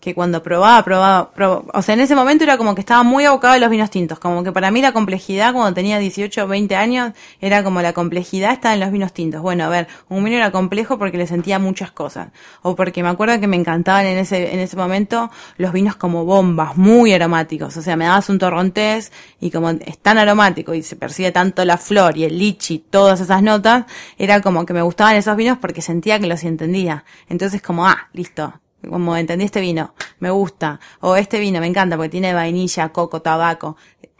[0.00, 3.26] que cuando probaba, probaba, probaba, o sea, en ese momento era como que estaba muy
[3.26, 6.48] abocado a los vinos tintos, como que para mí la complejidad cuando tenía 18 o
[6.48, 9.42] 20 años era como la complejidad está en los vinos tintos.
[9.42, 12.28] Bueno, a ver, un vino era complejo porque le sentía muchas cosas,
[12.62, 16.24] o porque me acuerdo que me encantaban en ese, en ese momento los vinos como
[16.24, 20.82] bombas, muy aromáticos, o sea, me dabas un torrontés y como es tan aromático y
[20.82, 23.84] se percibe tanto la flor y el lichi, todas esas notas,
[24.16, 27.04] era como que me gustaban esos vinos porque sentía que los entendía.
[27.28, 28.54] Entonces como, ah, listo,
[28.88, 33.22] como entendí este vino, me gusta, o este vino me encanta porque tiene vainilla, coco,
[33.22, 33.76] tabaco.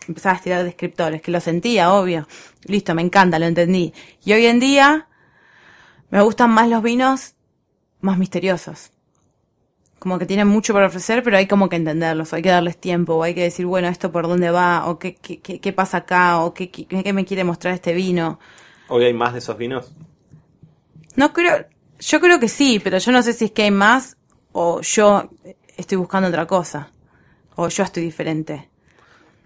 [0.07, 2.27] Empezaba a estirar descriptores, que lo sentía, obvio.
[2.64, 3.92] Listo, me encanta, lo entendí.
[4.25, 5.09] Y hoy en día
[6.11, 7.35] me gustan más los vinos
[8.01, 8.90] más misteriosos.
[9.99, 12.79] Como que tienen mucho para ofrecer, pero hay como que entenderlos, o hay que darles
[12.79, 15.73] tiempo, o hay que decir, bueno, esto por dónde va, o qué, qué, qué, qué
[15.75, 18.40] pasa acá, o qué, qué, qué me quiere mostrar este vino.
[18.88, 19.92] ¿Hoy hay más de esos vinos?
[21.16, 21.66] No creo,
[21.99, 24.16] yo creo que sí, pero yo no sé si es que hay más
[24.53, 25.31] o yo
[25.77, 26.91] estoy buscando otra cosa
[27.57, 28.69] o yo estoy diferente.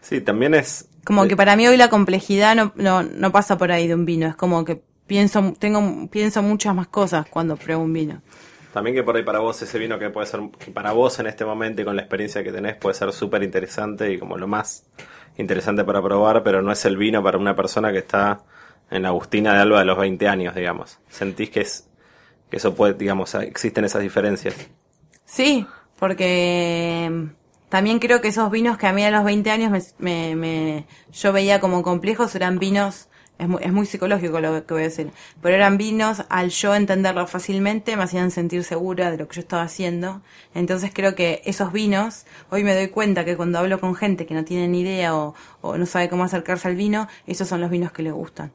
[0.01, 0.89] Sí, también es...
[1.05, 3.95] Como eh, que para mí hoy la complejidad no, no, no pasa por ahí de
[3.95, 8.23] un vino, es como que pienso tengo pienso muchas más cosas cuando pruebo un vino.
[8.73, 11.27] También que por ahí para vos ese vino que puede ser, que para vos en
[11.27, 14.49] este momento y con la experiencia que tenés puede ser súper interesante y como lo
[14.49, 14.85] más
[15.37, 18.41] interesante para probar, pero no es el vino para una persona que está
[18.91, 20.99] en la Agustina de Alba de los 20 años, digamos.
[21.09, 21.89] ¿Sentís que es
[22.51, 24.55] que eso puede, digamos, existen esas diferencias?
[25.25, 25.67] Sí,
[25.99, 27.25] porque mm,
[27.69, 30.87] también creo que esos vinos que a mí a los 20 años me, me, me-
[31.13, 33.09] yo veía como complejos eran vinos,
[33.39, 35.11] es muy, es muy psicológico lo que voy a decir,
[35.43, 39.41] pero eran vinos al yo entenderlo fácilmente me hacían sentir segura de lo que yo
[39.41, 40.23] estaba haciendo.
[40.55, 44.35] Entonces creo que esos vinos, hoy me doy cuenta que cuando hablo con gente que
[44.35, 47.71] no tiene ni idea o, o no sabe cómo acercarse al vino, esos son los
[47.71, 48.53] vinos que le gustan.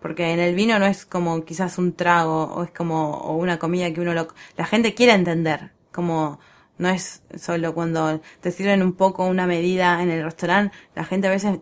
[0.00, 3.58] Porque en el vino no es como quizás un trago o es como o una
[3.58, 4.28] comida que uno lo...
[4.56, 6.38] La gente quiere entender, como
[6.78, 11.26] no es solo cuando te sirven un poco una medida en el restaurante, la gente
[11.26, 11.58] a veces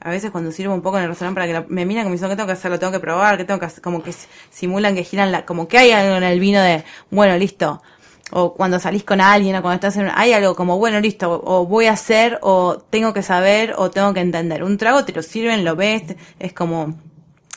[0.00, 2.12] a veces cuando sirvo un poco en el restaurante para que la- me miran como
[2.12, 4.12] diciendo que tengo que hacer, lo tengo que probar, que tengo que hacer, como que
[4.50, 7.82] simulan que giran la, como que hay algo en el vino de, bueno, listo.
[8.30, 11.66] O cuando salís con alguien o cuando estás en, hay algo como, bueno, listo, o
[11.66, 14.62] voy a hacer, o tengo que saber, o tengo que entender.
[14.62, 16.02] Un trago te lo sirven, lo ves,
[16.38, 16.94] es como,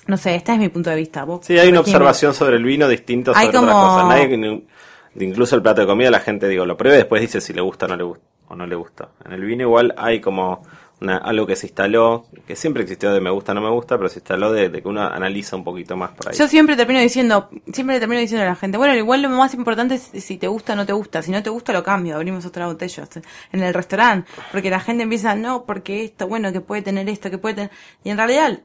[0.08, 1.24] no sé, este es mi punto de vista.
[1.24, 4.08] Vos, Sí, hay una observación sobre el vino distinto Hay sobre otras como- cosas.
[4.08, 7.42] Nadie, que- incluso el plato de comida, la gente digo, lo prueba y después dice
[7.42, 8.26] si le gusta o no le gusta.
[8.48, 9.10] O no le gusta.
[9.26, 10.62] En el vino igual hay como
[11.00, 14.10] una- algo que se instaló, que siempre existió de me gusta, no me gusta, pero
[14.10, 16.38] se instaló de, de que uno analiza un poquito más por ahí.
[16.38, 19.96] Yo siempre termino diciendo, siempre termino diciendo a la gente, bueno, igual lo más importante
[19.96, 21.22] es si te gusta o no te gusta.
[21.24, 23.08] Si no te gusta, lo cambio, abrimos otra botella
[23.54, 24.30] en el restaurante.
[24.52, 27.72] Porque la gente empieza, no, porque esto, bueno, que puede tener esto, que puede tener.
[28.04, 28.60] Y en realidad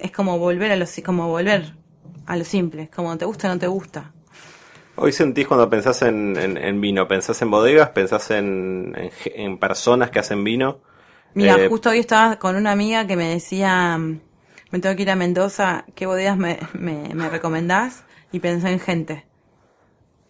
[0.00, 1.74] es como volver a lo, como volver
[2.26, 2.82] a lo simple.
[2.84, 4.12] Es como te gusta o no te gusta.
[4.96, 8.94] Hoy sentís cuando pensás en, en- en vino, pensás en bodegas, pensás en,
[9.26, 10.80] en, personas que hacen vino.
[11.34, 15.10] Mira, Eh, justo hoy estaba con una amiga que me decía, me tengo que ir
[15.10, 18.04] a Mendoza, ¿qué bodegas me, me, me recomendás?
[18.32, 19.26] Y pensé en gente.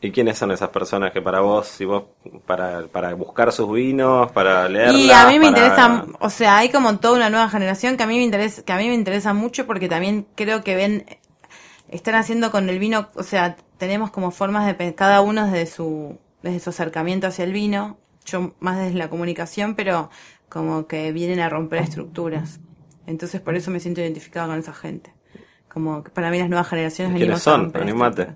[0.06, 2.04] ¿Y quiénes son esas personas que para vos, si vos,
[2.46, 5.00] para, para buscar sus vinos, para leerlas?
[5.00, 8.04] Y a mí me para- interesa, o sea, hay como toda una nueva generación que
[8.04, 11.06] a mí me interesa, que a mí me interesa mucho porque también creo que ven,
[11.88, 16.18] están haciendo con el vino, o sea, tenemos como formas de cada uno desde su,
[16.42, 20.08] desde su acercamiento hacia el vino, yo más desde la comunicación, pero
[20.48, 22.60] como que vienen a romper estructuras.
[23.08, 25.12] Entonces por eso me siento identificada con esa gente.
[25.76, 27.60] Como para mí las nuevas generaciones ¿Quiénes venimos son?
[27.64, 28.26] romper Animate.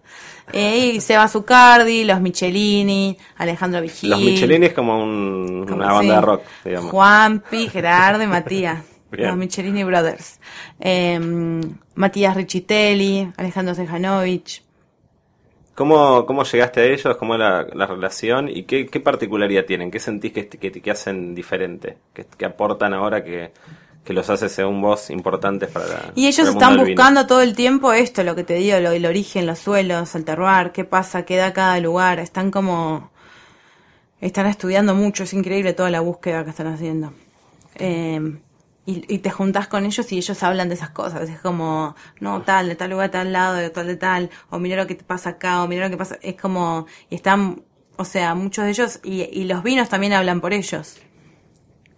[0.52, 4.10] Eh, y Seba Zucardi, los Michelini, Alejandro Vigil.
[4.10, 6.90] Los Michelini es como un- Como- una banda de rock, digamos.
[6.90, 8.84] Juanpi, Gerardo y Matías.
[9.10, 9.28] Bien.
[9.28, 10.38] Los Michelini Brothers.
[10.80, 11.18] Eh,
[11.94, 14.60] Matías Richitelli, Alejandro Sejanovic.
[15.74, 17.16] ¿Cómo, ¿Cómo llegaste a ellos?
[17.16, 18.50] ¿Cómo es la, la relación?
[18.50, 19.90] ¿Y qué, qué particularidad tienen?
[19.90, 21.96] ¿Qué sentís que, que, que hacen diferente?
[22.12, 23.50] ¿Qué, qué aportan ahora que,
[24.04, 27.54] que los hace, según vos, importantes para la Y ellos el están buscando todo el
[27.54, 31.24] tiempo esto, lo que te digo, lo, el origen, los suelos, el terroir, qué pasa,
[31.24, 32.18] qué da cada lugar.
[32.18, 33.10] Están como...
[34.20, 37.12] Están estudiando mucho, es increíble toda la búsqueda que están haciendo.
[37.76, 38.38] Eh,
[38.84, 41.28] y, y te juntás con ellos y ellos hablan de esas cosas.
[41.30, 44.30] Es como, no, tal, de tal lugar, de tal lado, de tal, de tal.
[44.50, 46.18] O mira lo que te pasa acá, o mira lo que pasa.
[46.20, 47.62] Es como, y están,
[47.96, 50.96] o sea, muchos de ellos, y, y los vinos también hablan por ellos.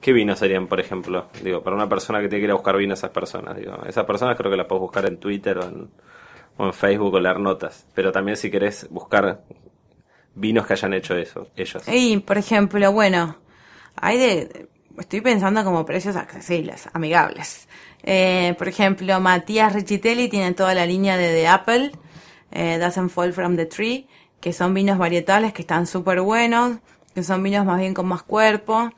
[0.02, 1.28] ¿Qué vinos serían, por ejemplo?
[1.44, 3.56] Digo, para una persona que tiene que ir a buscar vino a esas personas.
[3.56, 7.38] Digo, esas personas creo que las puedes buscar en Twitter o en, Facebook o leer
[7.38, 7.86] notas.
[7.94, 9.42] Pero también si querés buscar
[10.34, 11.84] vinos que hayan hecho eso, ellos.
[11.86, 13.36] Y, por ejemplo, bueno,
[13.94, 17.68] hay de, estoy pensando como precios accesibles, amigables.
[18.02, 21.92] Eh, por ejemplo, Matías Richitelli tiene toda la línea de The Apple,
[22.50, 24.08] eh, Doesn't Fall From the Tree,
[24.40, 26.78] que son vinos varietales que están súper buenos,
[27.14, 28.90] que son vinos más bien con más cuerpo.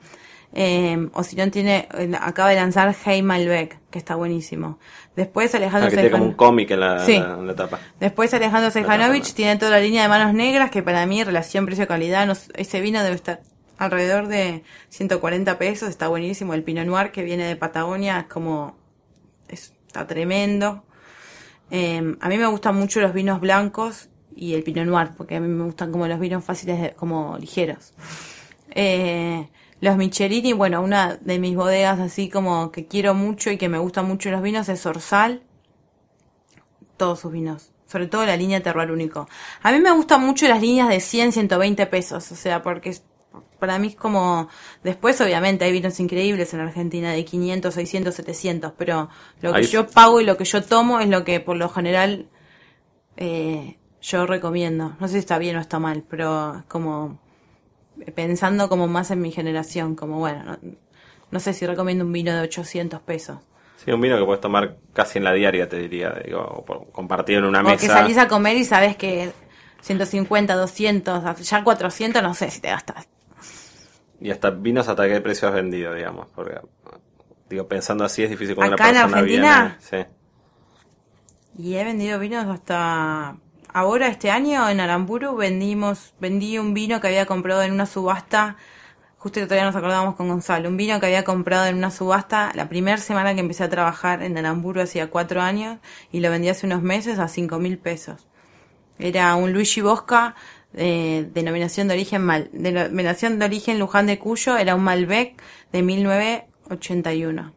[0.56, 4.78] Eh, o si no tiene, eh, acaba de lanzar Hey Malbec, que está buenísimo.
[5.16, 7.18] Después Ah, Alejandro que tiene como un cómic en la, Sí.
[7.18, 7.80] la- en la tapa.
[7.98, 12.26] Después Alejandro Sejanovic tiene toda la línea de manos negras, que para mí, relación precio-calidad,
[12.28, 13.40] no ese vino debe estar
[13.78, 16.54] alrededor de 140 pesos, está buenísimo.
[16.54, 18.76] El Pinot Noir que viene de Patagonia es como,
[19.48, 20.84] está tremendo.
[21.72, 25.40] Eh, a mí me gustan mucho los vinos blancos y el Pinot Noir, porque a
[25.40, 27.92] mí me gustan como los vinos fáciles, de- como ligeros.
[28.70, 29.48] Eh,
[29.84, 33.78] los Michelini, bueno, una de mis bodegas así como que quiero mucho y que me
[33.78, 35.42] gustan mucho los vinos es Orsal
[36.96, 37.70] todos sus vinos.
[37.86, 39.28] Sobre todo la línea Terroir Único.
[39.62, 42.32] A mí me gustan mucho las líneas de 100, 120 pesos.
[42.32, 42.96] O sea, porque
[43.58, 44.48] para mí es como...
[44.82, 48.72] Después, obviamente, hay vinos increíbles en Argentina de 500, 600, 700.
[48.76, 49.08] Pero
[49.42, 51.68] lo que Ahí- yo pago y lo que yo tomo es lo que por lo
[51.68, 52.28] general
[53.16, 54.96] eh, yo recomiendo.
[54.98, 57.20] No sé si está bien o está mal, pero es como...
[58.14, 59.94] Pensando como más en mi generación.
[59.96, 60.58] Como, bueno, no,
[61.30, 63.38] no sé si recomiendo un vino de 800 pesos.
[63.84, 66.10] Sí, un vino que puedes tomar casi en la diaria, te diría.
[66.24, 67.94] Digo, o por- compartido en una O que mesa.
[67.94, 69.32] salís a comer y sabes que
[69.82, 73.06] 150, 200, ya 400, no sé si te gastas.
[74.20, 76.28] Y hasta vinos hasta qué precio has vendido, digamos.
[76.34, 76.58] Porque,
[77.48, 79.78] digo, pensando así es difícil cuando ¿Acá en una persona Argentina?
[79.80, 80.06] viene.
[80.06, 80.12] Sí.
[81.56, 83.36] Y he vendido vinos hasta
[83.74, 88.56] ahora este año en Aramburu vendimos vendí un vino que había comprado en una subasta.
[89.18, 90.68] Justo todavía nos acordamos con Gonzalo.
[90.68, 94.22] Un vino que había comprado en una subasta la primera semana que empecé a trabajar
[94.22, 95.78] en Aramburu hacía cuatro años
[96.12, 98.26] y lo vendí hace unos meses a cinco mil pesos.
[98.98, 100.36] Era un Luigi Bosca
[100.72, 105.40] de denominación de origen mal denominación de origen Luján de Cuyo era un Malbec
[105.72, 107.52] de 1981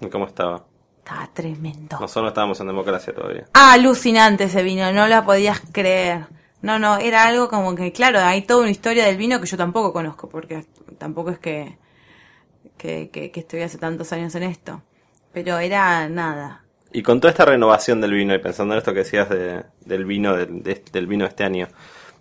[0.00, 0.67] ¿Y cómo estaba?
[1.08, 3.46] Estaba tremendo Nosotros no estábamos en democracia todavía.
[3.54, 6.26] Ah, alucinante ese vino, no la podías creer.
[6.60, 9.56] No, no, era algo como que, claro, hay toda una historia del vino que yo
[9.56, 10.66] tampoco conozco, porque
[10.98, 11.78] tampoco es que
[12.76, 14.82] que, que, que estoy hace tantos años en esto.
[15.32, 16.64] Pero era nada.
[16.92, 20.04] Y con toda esta renovación del vino, y pensando en esto que decías de- del
[20.04, 21.68] vino, del, de- del vino de este año,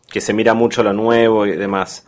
[0.10, 2.06] que se mira mucho lo nuevo y demás,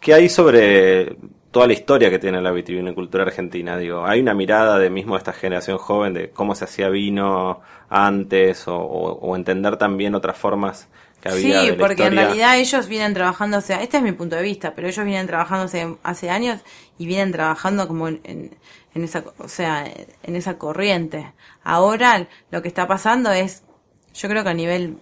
[0.00, 1.16] ¿qué hay sobre
[1.52, 3.76] toda la historia que tiene la vitivinicultura argentina?
[3.78, 7.60] Digo, ¿hay una mirada de mismo esta generación joven de cómo se hacía vino
[7.90, 10.88] antes o, o- o entender también otras formas
[11.20, 14.02] que había Sí, de la porque en realidad ellos vienen trabajando, o sea, este es
[14.02, 16.60] mi punto de vista, pero ellos vienen trabajando hace, hace años
[16.98, 18.56] y vienen trabajando como en, en,
[18.94, 19.84] en esa, o sea,
[20.22, 21.32] en esa corriente.
[21.62, 23.62] Ahora lo que está pasando es,
[24.14, 24.96] yo creo que a nivel,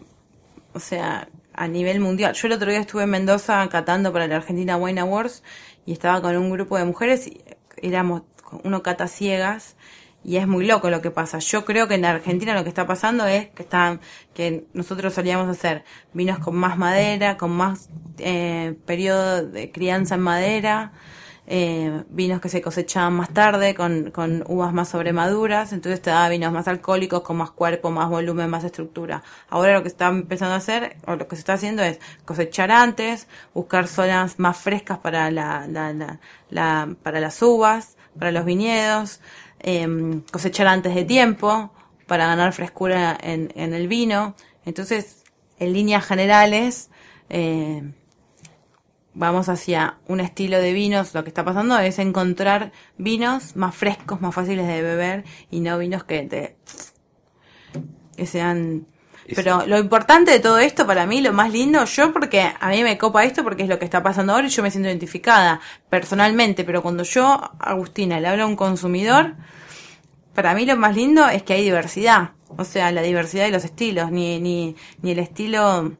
[0.74, 2.34] o sea, a nivel mundial.
[2.34, 5.42] Yo el otro día estuve en Mendoza catando para la Argentina Wine Awards
[5.86, 7.42] y estaba con un grupo de mujeres y
[7.82, 8.22] éramos
[8.64, 9.76] uno cata ciegas
[10.22, 11.38] y es muy loco lo que pasa.
[11.38, 14.00] Yo creo que en Argentina lo que está pasando es que están,
[14.34, 17.88] que nosotros solíamos hacer vinos con más madera, con más
[18.18, 20.92] eh, periodo de crianza en madera,
[21.52, 26.28] eh, vinos que se cosechaban más tarde, con, con uvas más sobremaduras, entonces te daba
[26.28, 29.22] vinos más alcohólicos, con más cuerpo, más volumen, más estructura.
[29.48, 32.70] Ahora lo que está empezando a hacer, o lo que se está haciendo es cosechar
[32.70, 38.44] antes, buscar zonas más frescas para la, la, la, la- para las uvas, para los
[38.44, 39.20] viñedos,
[39.58, 41.72] em, cosechar antes de tiempo,
[42.06, 44.34] para ganar frescura en, en el vino.
[44.64, 45.24] Entonces,
[45.58, 46.90] en líneas generales,
[47.28, 47.82] eh,
[49.14, 54.20] vamos hacia un estilo de vinos, lo que está pasando es encontrar vinos más frescos,
[54.20, 56.56] más fáciles de beber y no vinos que te
[58.16, 58.86] que sean
[59.34, 62.82] pero lo importante de todo esto para mí, lo más lindo, yo porque a mí
[62.82, 65.60] me copa esto porque es lo que está pasando ahora y yo me siento identificada
[65.88, 69.34] personalmente, pero cuando yo, Agustina, le hablo a un consumidor,
[70.34, 73.64] para mí lo más lindo es que hay diversidad, o sea, la diversidad de los
[73.64, 75.92] estilos, ni, ni, ni el estilo,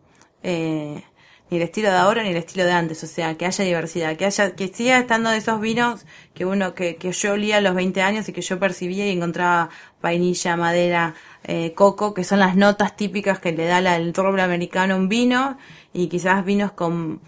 [0.43, 1.05] eh,
[1.51, 4.17] ni el estilo de ahora ni el estilo de antes, o sea, que haya diversidad,
[4.17, 7.61] que haya, que siga estando de esos vinos que uno, que, que yo olía a
[7.61, 9.69] los 20 años y que yo percibía y encontraba
[10.03, 14.43] vainilla, madera, eh, coco, que son las notas típicas que le da la- el roble
[14.43, 15.59] americano a un vino,
[15.93, 17.21] y quizás vinos con,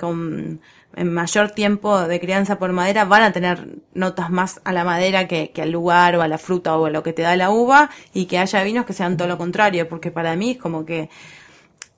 [0.00, 0.60] con
[0.96, 5.26] en mayor tiempo de crianza por madera van a tener notas más a la madera
[5.26, 7.50] que, que al lugar o a la fruta o a lo que te da la
[7.50, 10.84] uva y que haya vinos que sean todo lo contrario, porque para mí es como
[10.86, 11.10] que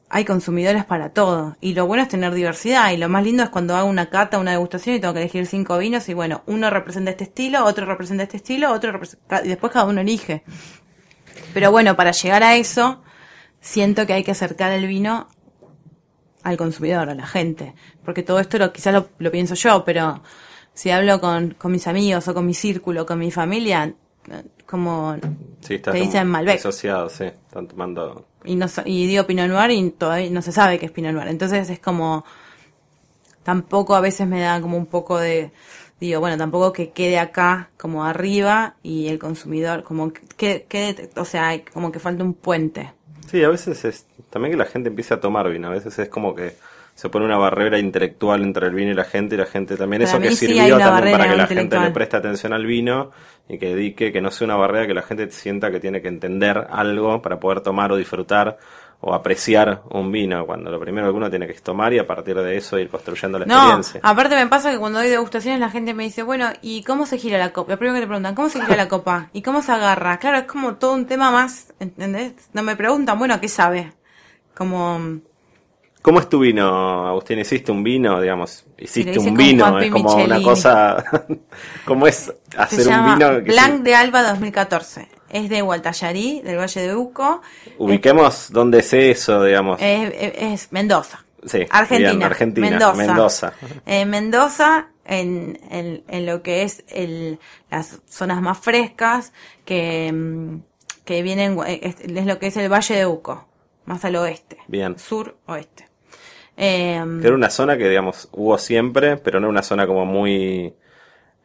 [0.09, 3.49] hay consumidores para todo y lo bueno es tener diversidad y lo más lindo es
[3.49, 6.71] cuando hago una cata, una degustación y tengo que elegir cinco vinos y bueno, uno
[6.71, 10.45] representa este estilo, otro representa este estilo, otro representa, y después cada uno elige.
[11.53, 13.03] Pero bueno, para llegar a eso,
[13.61, 15.29] siento que hay que acercar el vino
[16.43, 17.75] al consumidor, a la gente.
[18.05, 20.23] Porque todo esto lo, quizás lo, lo pienso yo, pero
[20.73, 23.95] si hablo con, con mis amigos o con mi círculo, con mi familia,
[24.67, 25.17] como
[25.61, 26.59] Sí, te como dicen Malbec.
[26.59, 27.25] Asociado, sí.
[27.25, 28.27] Están tomando.
[28.45, 31.29] y, no, y digo Pinot Noir y todavía no se sabe qué es Pinot Noir.
[31.29, 32.25] Entonces es como,
[33.43, 35.53] tampoco a veces me da como un poco de,
[36.01, 41.25] digo, bueno, tampoco que quede acá como arriba y el consumidor, como que quede, o
[41.25, 42.93] sea, hay como que falta un puente.
[43.31, 45.69] Sí, a veces es también que la gente empiece a tomar vino.
[45.69, 46.57] A veces es como que
[46.97, 50.01] se pone una barrera intelectual entre el vino y la gente y la gente también.
[50.03, 53.11] Para eso que sí sirvió también para que la gente le preste atención al vino
[53.49, 56.09] y que dedique, que no sea una barrera que la gente sienta que tiene que
[56.09, 58.57] entender algo para poder tomar o disfrutar
[59.01, 60.47] o apreciar un vino.
[60.47, 62.89] Cuando lo primero que uno tiene que es tomar y a partir de eso ir
[62.89, 64.01] construyendo la No, experiencia.
[64.03, 67.19] aparte me pasa que cuando doy degustaciones la gente me dice, bueno, ¿y cómo se
[67.19, 67.73] gira la copa?
[67.73, 69.29] Lo primero que te preguntan, ¿cómo se gira la copa?
[69.35, 70.17] ¿Y cómo se agarra?
[70.19, 72.33] Claro, es como todo un tema más, ¿entendés?
[72.55, 73.93] No me preguntan, bueno, ¿qué sabe?
[74.55, 75.19] Como,
[76.07, 77.41] ¿Cómo es tu vino, Agustín?
[77.41, 78.65] ¿Hiciste un vino, digamos?
[78.79, 79.81] ¿Hiciste un vino?
[79.81, 81.05] Es como una cosa...
[81.85, 83.43] ¿Cómo es se hacer un vino?
[83.43, 85.09] que Blanc de Alba 2014.
[85.31, 87.43] Es de Gualtallarí, del Valle de Uco.
[87.79, 89.81] Ubiquemos dónde es eso, digamos.
[89.83, 91.25] Es, Mendoza.
[91.45, 92.11] Sí, Argentina.
[92.13, 92.95] bien, Argentina, Mendoza.
[92.95, 93.53] Mendoza.
[93.85, 99.33] En Mendoza, en, en, en lo que es el, las zonas más frescas,
[99.65, 100.59] que, mm,
[101.05, 103.49] que vienen, eh, es, es lo que es el Valle de Uco,
[103.87, 104.59] más al oeste.
[104.69, 104.97] Bien.
[104.97, 105.96] Sur-oeste.
[106.57, 110.75] Eh, Que era una zona que, digamos, hubo siempre, pero no una zona como muy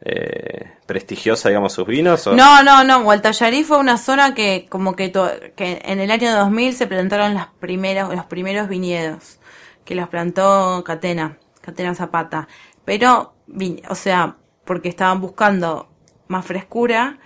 [0.00, 2.26] eh, prestigiosa, digamos, sus vinos.
[2.26, 2.34] ¿o?
[2.34, 3.02] No, no, no.
[3.04, 5.12] Gualtallarí fue una zona que, como que,
[5.56, 9.38] en el año 2000 se plantaron las primeras, los primeros viñedos,
[9.84, 12.48] que los plantó Catena, Catena Zapata.
[12.84, 13.34] Pero,
[13.88, 15.88] o sea, porque estaban buscando
[16.26, 17.18] más frescura,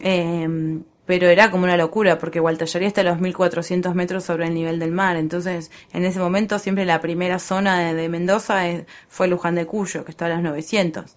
[0.00, 0.48] eh,
[1.08, 4.78] pero era como una locura, porque Gualtallarí está a los 1400 metros sobre el nivel
[4.78, 5.16] del mar.
[5.16, 8.64] Entonces, en ese momento, siempre la primera zona de, Mendoza
[9.08, 11.16] fue Luján de Cuyo, que está a los 900.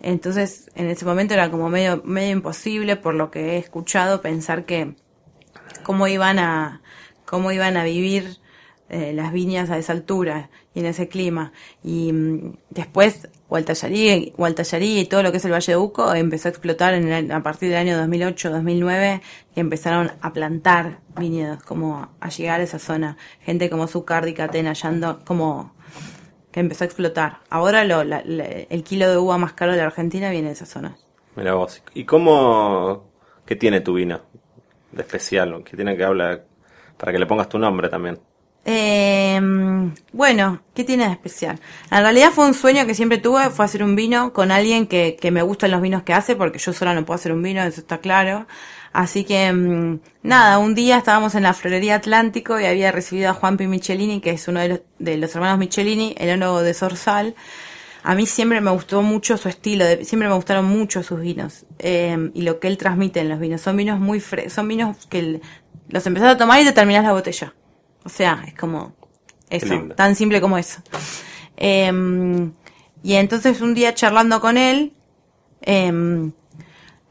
[0.00, 4.64] Entonces, en ese momento era como medio, medio imposible, por lo que he escuchado, pensar
[4.64, 4.96] que
[5.84, 6.82] cómo iban a,
[7.24, 8.38] cómo iban a vivir
[8.90, 11.52] eh, las viñas a esa altura y en ese clima.
[11.84, 16.50] Y mm, después Gualtallarí, y todo lo que es el Valle de Uco empezó a
[16.50, 19.20] explotar en el- a partir del año 2008-2009
[19.54, 23.16] que empezaron a plantar viñedos, como a llegar a esa zona.
[23.40, 25.72] Gente como Zucardi, Catena, Yando, como
[26.52, 27.38] que empezó a explotar.
[27.50, 30.54] Ahora lo, la- la- el kilo de uva más caro de la Argentina viene de
[30.54, 30.96] esa zona.
[31.36, 31.82] Mira vos.
[31.94, 33.08] ¿Y cómo...
[33.46, 34.20] ¿Qué tiene tu vino
[34.92, 35.62] de especial?
[35.64, 36.44] ¿Qué tiene que hablar?
[36.98, 38.18] Para que le pongas tu nombre también.
[38.64, 39.40] Eh,
[40.12, 41.58] bueno, ¿qué tiene de especial?
[41.90, 45.16] En realidad fue un sueño que siempre tuve, fue hacer un vino con alguien que,
[45.20, 47.62] que me gustan los vinos que hace, porque yo sola no puedo hacer un vino,
[47.62, 48.46] eso está claro.
[48.92, 53.34] Así que, mm, nada, un día estábamos en la Florería Atlántico y había recibido a
[53.34, 57.34] Juanpi Michelini, que es uno de los, de los hermanos Michelini, el enólogo de Sorsal.
[58.02, 62.30] A mí siempre me gustó mucho su estilo, siempre me gustaron mucho sus vinos eh,
[62.32, 63.60] y lo que él transmite en los vinos.
[63.60, 65.40] Son vinos muy fre son vinos que
[65.88, 67.54] los empezás a tomar y te terminás la botella.
[68.08, 68.94] O sea, es como
[69.50, 70.80] eso, tan simple como eso.
[71.58, 71.92] Eh,
[73.02, 74.94] y entonces un día charlando con él,
[75.60, 75.92] eh,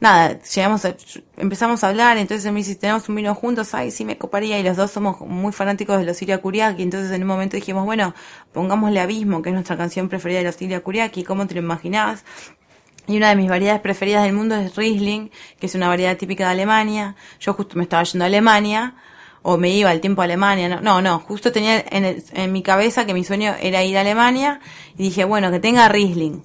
[0.00, 0.96] nada, llegamos a-
[1.36, 4.58] empezamos a hablar, entonces él me dice, tenemos un vino juntos, ay, sí me coparía,
[4.58, 7.84] y los dos somos muy fanáticos de los Siria Kuriaki, entonces en un momento dijimos,
[7.84, 8.12] bueno,
[8.52, 12.24] pongámosle Abismo, que es nuestra canción preferida de los Siria Kuriaki, ¿cómo te lo imaginás?
[13.06, 15.30] Y una de mis variedades preferidas del mundo es Riesling,
[15.60, 17.16] que es una variedad típica de Alemania.
[17.40, 18.96] Yo justo me estaba yendo a Alemania,
[19.42, 20.68] o me iba al tiempo a Alemania.
[20.68, 23.96] No, no, no, justo tenía en, el- en mi cabeza que mi sueño era ir
[23.96, 24.60] a Alemania,
[24.96, 26.42] y dije, bueno, que tenga Riesling.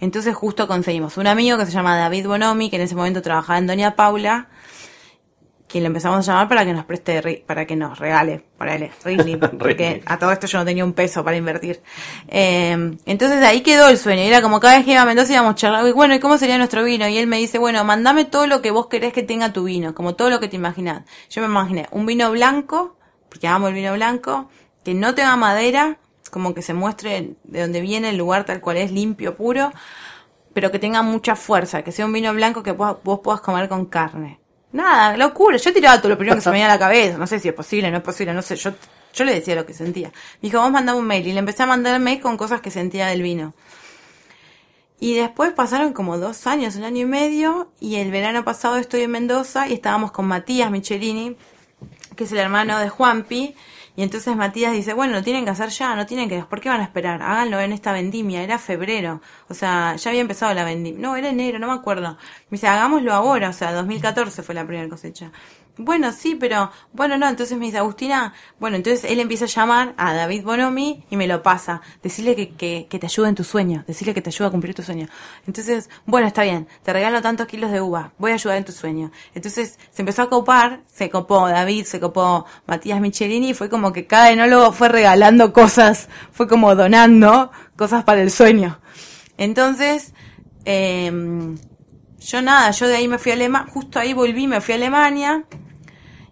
[0.00, 3.58] Entonces justo conseguimos un amigo que se llama David Bonomi, que en ese momento trabajaba
[3.58, 4.46] en Doña Paula,
[5.68, 8.90] que lo empezamos a llamar para que nos preste, para que nos regale, para él,
[9.04, 11.82] Riesling, porque a todo esto yo no tenía un peso para invertir.
[12.26, 15.34] Eh, entonces ahí quedó el sueño, y era como cada vez que iba a Mendoza
[15.34, 17.06] íbamos y bueno, ¿y cómo sería nuestro vino?
[17.06, 19.94] Y él me dice, bueno, mandame todo lo que vos querés que tenga tu vino,
[19.94, 21.02] como todo lo que te imaginás.
[21.28, 22.96] Yo me imaginé un vino blanco,
[23.28, 24.48] porque amo el vino blanco,
[24.84, 25.98] que no tenga madera,
[26.30, 29.70] como que se muestre de dónde viene el lugar tal cual es, limpio, puro,
[30.54, 33.68] pero que tenga mucha fuerza, que sea un vino blanco que vos, vos puedas comer
[33.68, 34.40] con carne.
[34.72, 35.56] Nada, locura.
[35.56, 37.16] Yo tiraba todo lo primero que se me venía a la cabeza.
[37.16, 38.56] No sé si es posible, no es posible, no sé.
[38.56, 38.72] Yo,
[39.14, 40.08] yo le decía lo que sentía.
[40.08, 41.26] Me dijo, vamos a mandar un mail.
[41.26, 43.54] Y le empecé a mandar mail con cosas que sentía del vino.
[45.00, 47.70] Y después pasaron como dos años, un año y medio.
[47.80, 51.36] Y el verano pasado estoy en Mendoza y estábamos con Matías Michelini,
[52.16, 53.54] que es el hermano de Juanpi.
[53.98, 56.68] Y entonces Matías dice, bueno, lo tienen que hacer ya, no tienen que, ¿por qué
[56.68, 57.20] van a esperar?
[57.20, 61.30] Háganlo en esta vendimia, era febrero, o sea, ya había empezado la vendimia, no, era
[61.30, 62.12] enero, no me acuerdo.
[62.48, 65.32] Me dice, hagámoslo ahora, o sea, 2014 fue la primera cosecha.
[65.80, 69.94] Bueno, sí, pero, bueno, no, entonces me dice, Agustina, bueno, entonces él empieza a llamar
[69.96, 71.80] a David Bonomi y me lo pasa.
[72.02, 74.74] Decirle que, que, que te ayude en tu sueño, decirle que te ayuda a cumplir
[74.74, 75.06] tu sueño.
[75.46, 78.72] Entonces, bueno, está bien, te regalo tantos kilos de uva, voy a ayudar en tu
[78.72, 79.12] sueño.
[79.36, 83.92] Entonces, se empezó a copar, se copó David, se copó Matías Michelini, y fue como
[83.92, 88.80] que cada enólogo fue regalando cosas, fue como donando cosas para el sueño.
[89.36, 90.12] Entonces,
[90.64, 91.12] eh,
[92.20, 94.76] yo nada, yo de ahí me fui a Alemania, justo ahí volví, me fui a
[94.76, 95.44] Alemania,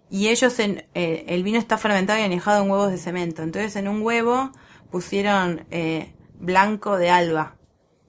[0.09, 3.43] y ellos en eh, el vino está fermentado y añejado en huevos de cemento.
[3.43, 4.51] Entonces en un huevo
[4.91, 7.55] pusieron eh, blanco de alba.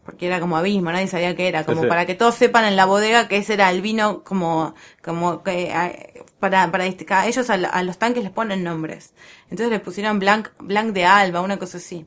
[0.05, 1.65] Porque era como abismo, nadie sabía qué era.
[1.65, 1.89] Como Sí, sí.
[1.89, 5.65] para que todos sepan en la bodega que ese era el vino como, como que,
[5.71, 6.87] eh, para, para.
[6.87, 9.13] Ellos a, a los tanques les ponen nombres.
[9.51, 12.07] Entonces le pusieron blanc, blanc de alba, una cosa así.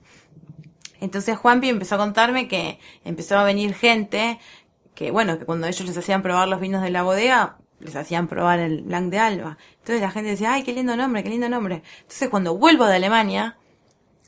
[0.99, 4.39] Entonces Juanpi empezó a contarme que empezó a venir gente
[4.95, 8.27] que, bueno, que cuando ellos les hacían probar los vinos de la bodega, les hacían
[8.27, 9.57] probar el Blanc de Alba.
[9.79, 11.83] Entonces la gente decía, ay, qué lindo nombre, qué lindo nombre.
[12.01, 13.57] Entonces cuando vuelvo de Alemania,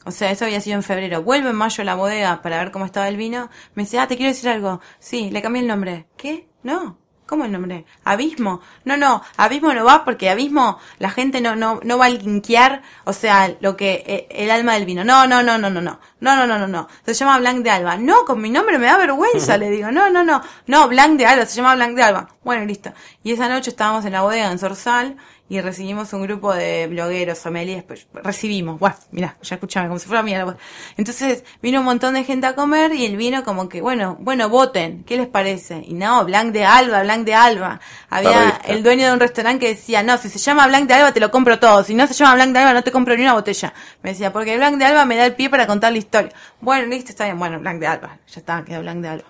[0.05, 2.71] o sea, eso había sido en febrero, vuelvo en mayo a la bodega para ver
[2.71, 4.81] cómo estaba el vino, me dice, ah, te quiero decir algo.
[4.99, 6.07] Sí, le cambié el nombre.
[6.17, 6.47] ¿Qué?
[6.63, 6.97] No.
[7.33, 7.83] ¿Cómo el nombre?
[8.03, 8.61] Abismo.
[8.85, 12.83] No, no, Abismo no va porque Abismo la gente no no no va a linkear,
[13.05, 15.03] o sea, lo que eh, el alma del vino.
[15.03, 15.99] No, no, no, no, no, no.
[16.19, 16.87] No, no, no, no, no.
[17.03, 17.97] Se llama Blanc de Alba.
[17.97, 19.91] No, con mi nombre me da vergüenza, le digo.
[19.91, 20.43] No, no, no.
[20.67, 22.29] No, Blanc de Alba, se llama Blanc de Alba.
[22.43, 22.93] Bueno, listo.
[23.23, 25.17] Y esa noche estábamos en la bodega en Sorsal
[25.49, 30.07] y recibimos un grupo de blogueros, sommeliers, pues, recibimos, bueno, mira, ya escuchame, como si
[30.07, 30.55] fuera mía la voz.
[30.97, 34.49] Entonces vino un montón de gente a comer y el vino como que, bueno, bueno,
[34.49, 35.83] voten, ¿qué les parece?
[35.85, 37.81] Y no, Blanc de Alba, Blanc de Alba.
[38.09, 41.11] Había el dueño de un restaurante que decía, no, si se llama Blanc de Alba
[41.11, 43.23] te lo compro todo, si no se llama Blanc de Alba no te compro ni
[43.23, 43.73] una botella.
[44.01, 46.31] Me decía, porque Blanc de Alba me da el pie para contar la historia.
[46.61, 49.25] Bueno, listo, está bien, bueno, Blanc de Alba, ya está, quedó Blanc de Alba.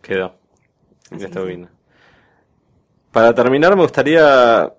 [0.00, 0.38] Quedó.
[1.10, 1.68] Ya está bien.
[3.10, 4.72] Para terminar, me gustaría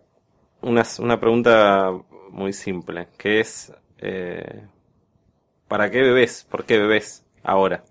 [0.66, 1.92] una, una pregunta
[2.32, 4.68] muy simple, que es, eh,
[5.68, 6.46] ¿para qué bebés?
[6.50, 7.84] ¿Por qué bebés ahora?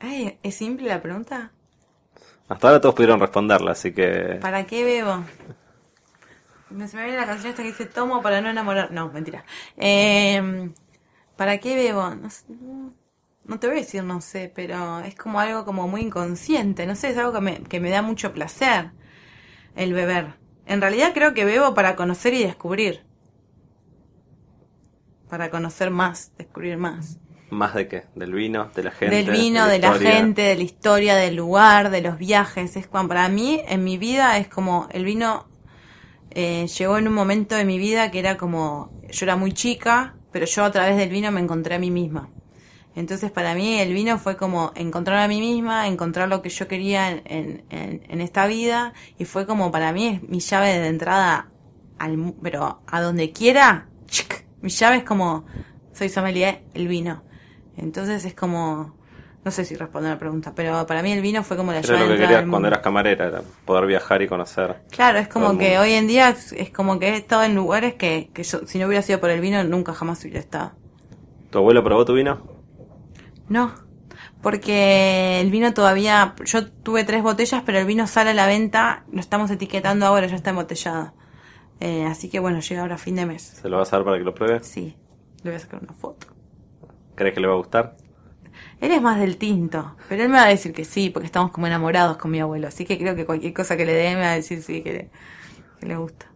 [0.00, 1.50] Ay, ¿es simple la pregunta?
[2.48, 4.40] Hasta ahora todos pudieron responderla, así que...
[4.40, 5.24] ¿Para qué bebo?
[6.70, 8.90] me, se me viene la canción esta que dice tomo para no enamorar.
[8.92, 9.44] No, mentira.
[9.76, 10.70] Eh,
[11.36, 12.14] ¿Para qué bebo?
[12.14, 12.44] No, sé,
[13.44, 16.86] no- te voy a decir no sé, pero es como algo como muy inconsciente.
[16.86, 18.92] No sé, es algo que me, que me da mucho placer
[19.76, 20.34] el beber.
[20.66, 23.04] En realidad creo que bebo para conocer y descubrir.
[25.28, 27.18] Para conocer más, descubrir más.
[27.50, 28.04] ¿Más de qué?
[28.14, 28.70] ¿Del vino?
[28.74, 29.14] ¿De la gente?
[29.14, 32.76] del vino, de la, gente, de la historia, del lugar, de los viajes.
[32.76, 35.46] Es cuando para mí, en mi vida, es como el vino
[36.34, 40.14] eh, llegó en un momento de mi vida que era como, yo era muy chica,
[40.30, 42.30] pero yo a través del vino me encontré a mí misma.
[42.94, 46.68] Entonces para mí el vino fue como encontrar a mí misma, encontrar lo que yo
[46.68, 51.48] quería en, en- esta vida y fue como para mí es mi llave de entrada
[51.98, 54.44] al pero a donde quiera, ¡chic!
[54.60, 55.44] mi llave es como
[55.92, 57.22] soy sommelier, el vino.
[57.76, 58.94] Entonces es como
[59.44, 61.80] no sé si respondo a la pregunta, pero para mí el vino fue como la
[61.80, 64.76] llave lo de que entrada querías al cuando eras camarera, era poder viajar y conocer.
[64.90, 67.94] Claro, es como que hoy en día es, es como que he estado en lugares
[67.94, 70.72] que, que yo, si no hubiera sido por el vino, nunca jamás hubiera estado.
[71.50, 72.61] ¿Tu abuelo probó tu vino?
[73.52, 73.70] No,
[74.40, 79.04] porque el vino todavía, yo tuve tres botellas, pero el vino sale a la venta,
[79.12, 81.12] lo estamos etiquetando ahora, ya está embotellado.
[81.78, 83.42] Eh, así que bueno, llega ahora a fin de mes.
[83.42, 84.60] ¿Se lo vas a dar para que lo pruebe?
[84.64, 84.96] Sí,
[85.42, 86.28] le voy a sacar una foto.
[87.14, 87.94] ¿Crees que le va a gustar?
[88.80, 91.50] Él es más del tinto, pero él me va a decir que sí, porque estamos
[91.50, 94.22] como enamorados con mi abuelo, así que creo que cualquier cosa que le dé me
[94.22, 95.10] va a decir sí, que le,
[95.78, 96.26] que le gusta.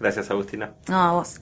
[0.00, 0.74] Gracias, Agustina.
[0.88, 1.40] No, a vos.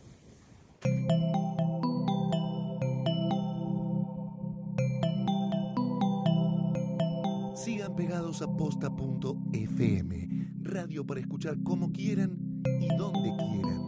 [8.39, 10.28] Sigan pegados a posta.fm,
[10.62, 12.39] radio para escuchar como quieran
[12.80, 13.86] y donde quieran.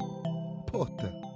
[0.67, 1.30] Posta.